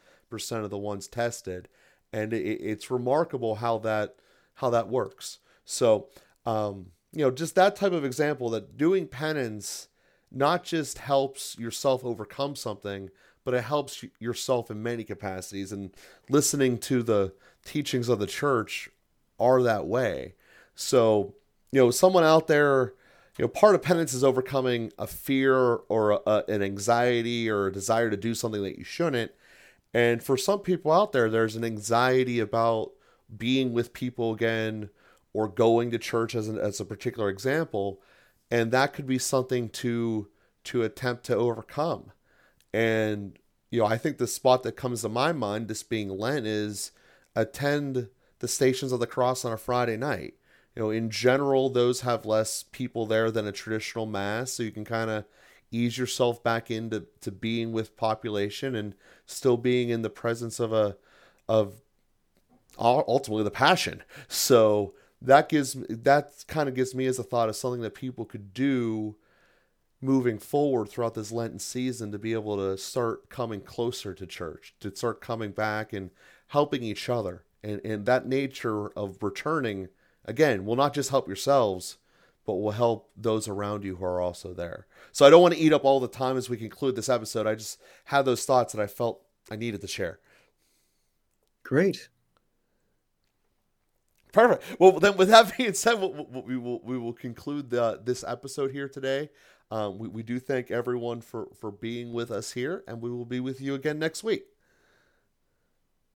of 0.53 0.71
the 0.71 0.79
ones 0.79 1.09
tested. 1.09 1.69
And 2.12 2.33
it, 2.33 2.43
it's 2.43 2.91
remarkable 2.91 3.57
how 3.57 3.79
that 3.79 4.17
how 4.55 4.71
that 4.71 4.88
works. 4.88 5.38
So, 5.64 6.09
um, 6.47 6.87
you 7.12 7.25
know, 7.25 7.31
just 7.31 7.55
that 7.55 7.77
type 7.77 7.93
of 7.93 8.05
example 8.05 8.51
that 8.51 8.77
doing 8.77 9.07
penance 9.07 9.88
not 10.31 10.64
just 10.64 10.99
helps 10.99 11.57
yourself 11.59 12.05
overcome 12.05 12.57
something, 12.57 13.11
but 13.45 13.55
it 13.55 13.64
helps 13.64 14.05
yourself 14.19 14.71
in 14.71 14.83
many 14.83 15.05
capacities. 15.05 15.73
And 15.73 15.95
listening 16.29 16.79
to 16.79 17.03
the 17.03 17.33
teachings 17.64 18.09
of 18.09 18.19
the 18.19 18.27
church 18.27 18.91
are 19.38 19.62
that 19.62 19.87
way. 19.87 20.35
So, 20.75 21.35
you 21.72 21.81
know, 21.81 21.90
someone 21.90 22.24
out 22.24 22.46
there 22.46 22.94
you 23.38 23.44
know, 23.44 23.48
part 23.48 23.76
of 23.76 23.83
penance 23.83 24.12
is 24.12 24.24
overcoming 24.24 24.92
a 24.98 25.07
fear 25.07 25.54
or 25.57 26.20
a, 26.26 26.44
an 26.48 26.61
anxiety 26.61 27.48
or 27.48 27.68
a 27.68 27.72
desire 27.72 28.11
to 28.11 28.16
do 28.16 28.35
something 28.35 28.62
that 28.64 28.76
you 28.76 28.85
shouldn't. 28.85 29.31
And 29.94 30.22
for 30.22 30.37
some 30.37 30.59
people 30.59 30.90
out 30.90 31.12
there, 31.12 31.31
there's 31.31 31.54
an 31.54 31.64
anxiety 31.64 32.40
about 32.40 32.90
being 33.35 33.72
with 33.72 33.92
people 33.92 34.35
again 34.35 34.90
or 35.33 35.46
going 35.46 35.92
to 35.92 35.98
church 35.98 36.35
as, 36.35 36.48
an, 36.48 36.59
as 36.59 36.81
a 36.81 36.85
particular 36.85 37.28
example. 37.28 38.00
And 38.50 38.72
that 38.72 38.92
could 38.92 39.07
be 39.07 39.18
something 39.18 39.68
to 39.70 40.28
to 40.64 40.83
attempt 40.83 41.24
to 41.24 41.37
overcome. 41.37 42.12
And 42.74 43.38
you 43.70 43.81
know, 43.81 43.87
I 43.87 43.96
think 43.98 44.18
the 44.18 44.26
spot 44.26 44.64
that 44.64 44.72
comes 44.72 45.02
to 45.02 45.09
my 45.09 45.33
mind, 45.33 45.68
this 45.68 45.83
being 45.83 46.11
Lent, 46.11 46.46
is 46.46 46.90
attend 47.37 48.09
the 48.40 48.48
Stations 48.48 48.90
of 48.92 49.00
the 49.00 49.07
Cross 49.07 49.44
on 49.44 49.52
a 49.52 49.57
Friday 49.57 49.96
night 49.96 50.35
you 50.79 50.85
know, 50.85 50.91
in 50.91 51.11
general, 51.11 51.69
those 51.71 52.03
have 52.03 52.25
less 52.25 52.62
people 52.62 53.05
there 53.05 53.33
than 53.33 53.49
a 53.49 53.53
traditional 53.53 54.07
mass, 54.07 54.53
so 54.53 54.62
you 54.62 54.71
can 54.71 54.85
kind 54.85 55.11
of 55.11 55.25
ease 55.73 55.99
yourself 55.99 56.41
back 56.41 56.71
into 56.71 57.05
to 57.21 57.33
being 57.33 57.73
with 57.73 57.97
population 57.97 58.77
and 58.77 58.95
still 59.27 59.57
being 59.57 59.88
in 59.88 60.03
the 60.03 60.09
presence 60.09 60.61
of 60.61 60.73
a 60.73 60.97
of 61.49 61.83
ultimately 62.79 63.43
the 63.43 63.51
passion. 63.51 64.05
So 64.29 64.95
that 65.21 65.49
gives 65.49 65.73
that 65.88 66.45
kind 66.47 66.69
of 66.69 66.77
gives 66.77 66.95
me 66.95 67.07
as 67.07 67.19
a 67.19 67.25
thought 67.25 67.49
of 67.49 67.57
something 67.57 67.81
that 67.81 67.97
people 67.97 68.25
could 68.25 68.55
do 68.55 69.17
moving 70.01 70.38
forward 70.38 70.88
throughout 70.88 71.14
this 71.14 71.33
Lenten 71.33 71.59
season 71.59 72.12
to 72.12 72.21
be 72.21 72.35
able 72.35 72.57
to 72.57 72.79
start 72.79 73.29
coming 73.29 73.62
closer 73.62 74.14
to 74.14 74.27
church, 74.29 74.77
to 74.79 74.95
start 74.95 75.21
coming 75.21 75.51
back 75.51 75.93
and 75.93 76.11
helping 76.47 76.85
each 76.85 77.09
other. 77.09 77.43
And 77.64 77.81
and 77.85 78.07
that 78.07 78.29
nature 78.29 78.91
of 78.91 79.21
returning 79.25 79.88
again, 80.29 80.64
will 80.64 80.77
not 80.77 80.95
just 80.95 81.11
help 81.11 81.27
yourselves, 81.27 81.97
but 82.47 82.55
will 82.55 82.71
help 82.71 83.11
those 83.17 83.49
around 83.49 83.85
you 83.85 83.97
who 83.97 84.05
are 84.05 84.21
also 84.21 84.55
there. 84.55 84.87
So 85.11 85.27
I 85.27 85.31
don't 85.31 85.43
want 85.43 85.55
to 85.55 85.61
eat 85.61 85.73
up 85.73 85.85
all 85.85 86.01
the 86.01 86.09
time 86.09 86.37
as 86.37 86.49
we 86.49 86.57
conclude 86.57 86.95
this 86.95 87.09
episode. 87.09 87.47
I 87.47 87.55
just 87.55 87.81
had 88.05 88.25
those 88.25 88.45
thoughts 88.45 88.73
that 88.73 88.83
I 88.83 88.87
felt 88.87 89.23
I 89.51 89.57
needed 89.57 89.81
to 89.81 89.88
share. 89.88 90.21
Great. 91.62 92.09
Perfect. 94.33 94.62
Well, 94.79 94.93
then, 95.01 95.17
with 95.17 95.29
that 95.29 95.55
being 95.59 95.75
said, 95.75 95.95
we'll, 95.95 96.27
we 96.47 96.57
will 96.57 96.81
we 96.85 96.99
will 96.99 97.12
conclude 97.12 97.71
the, 97.71 98.01
this 98.05 98.25
episode 98.27 98.71
here 98.71 98.88
today. 98.88 99.31
Um, 99.71 99.99
we, 99.99 100.09
we 100.09 100.23
do 100.23 100.38
thank 100.38 100.71
everyone 100.71 101.21
for 101.21 101.49
for 101.59 101.71
being 101.71 102.12
with 102.12 102.31
us 102.31 102.53
here, 102.53 102.85
and 102.87 103.01
we 103.01 103.11
will 103.11 103.25
be 103.25 103.41
with 103.41 103.61
you 103.61 103.75
again 103.75 103.99
next 103.99 104.23
week. 104.23 104.45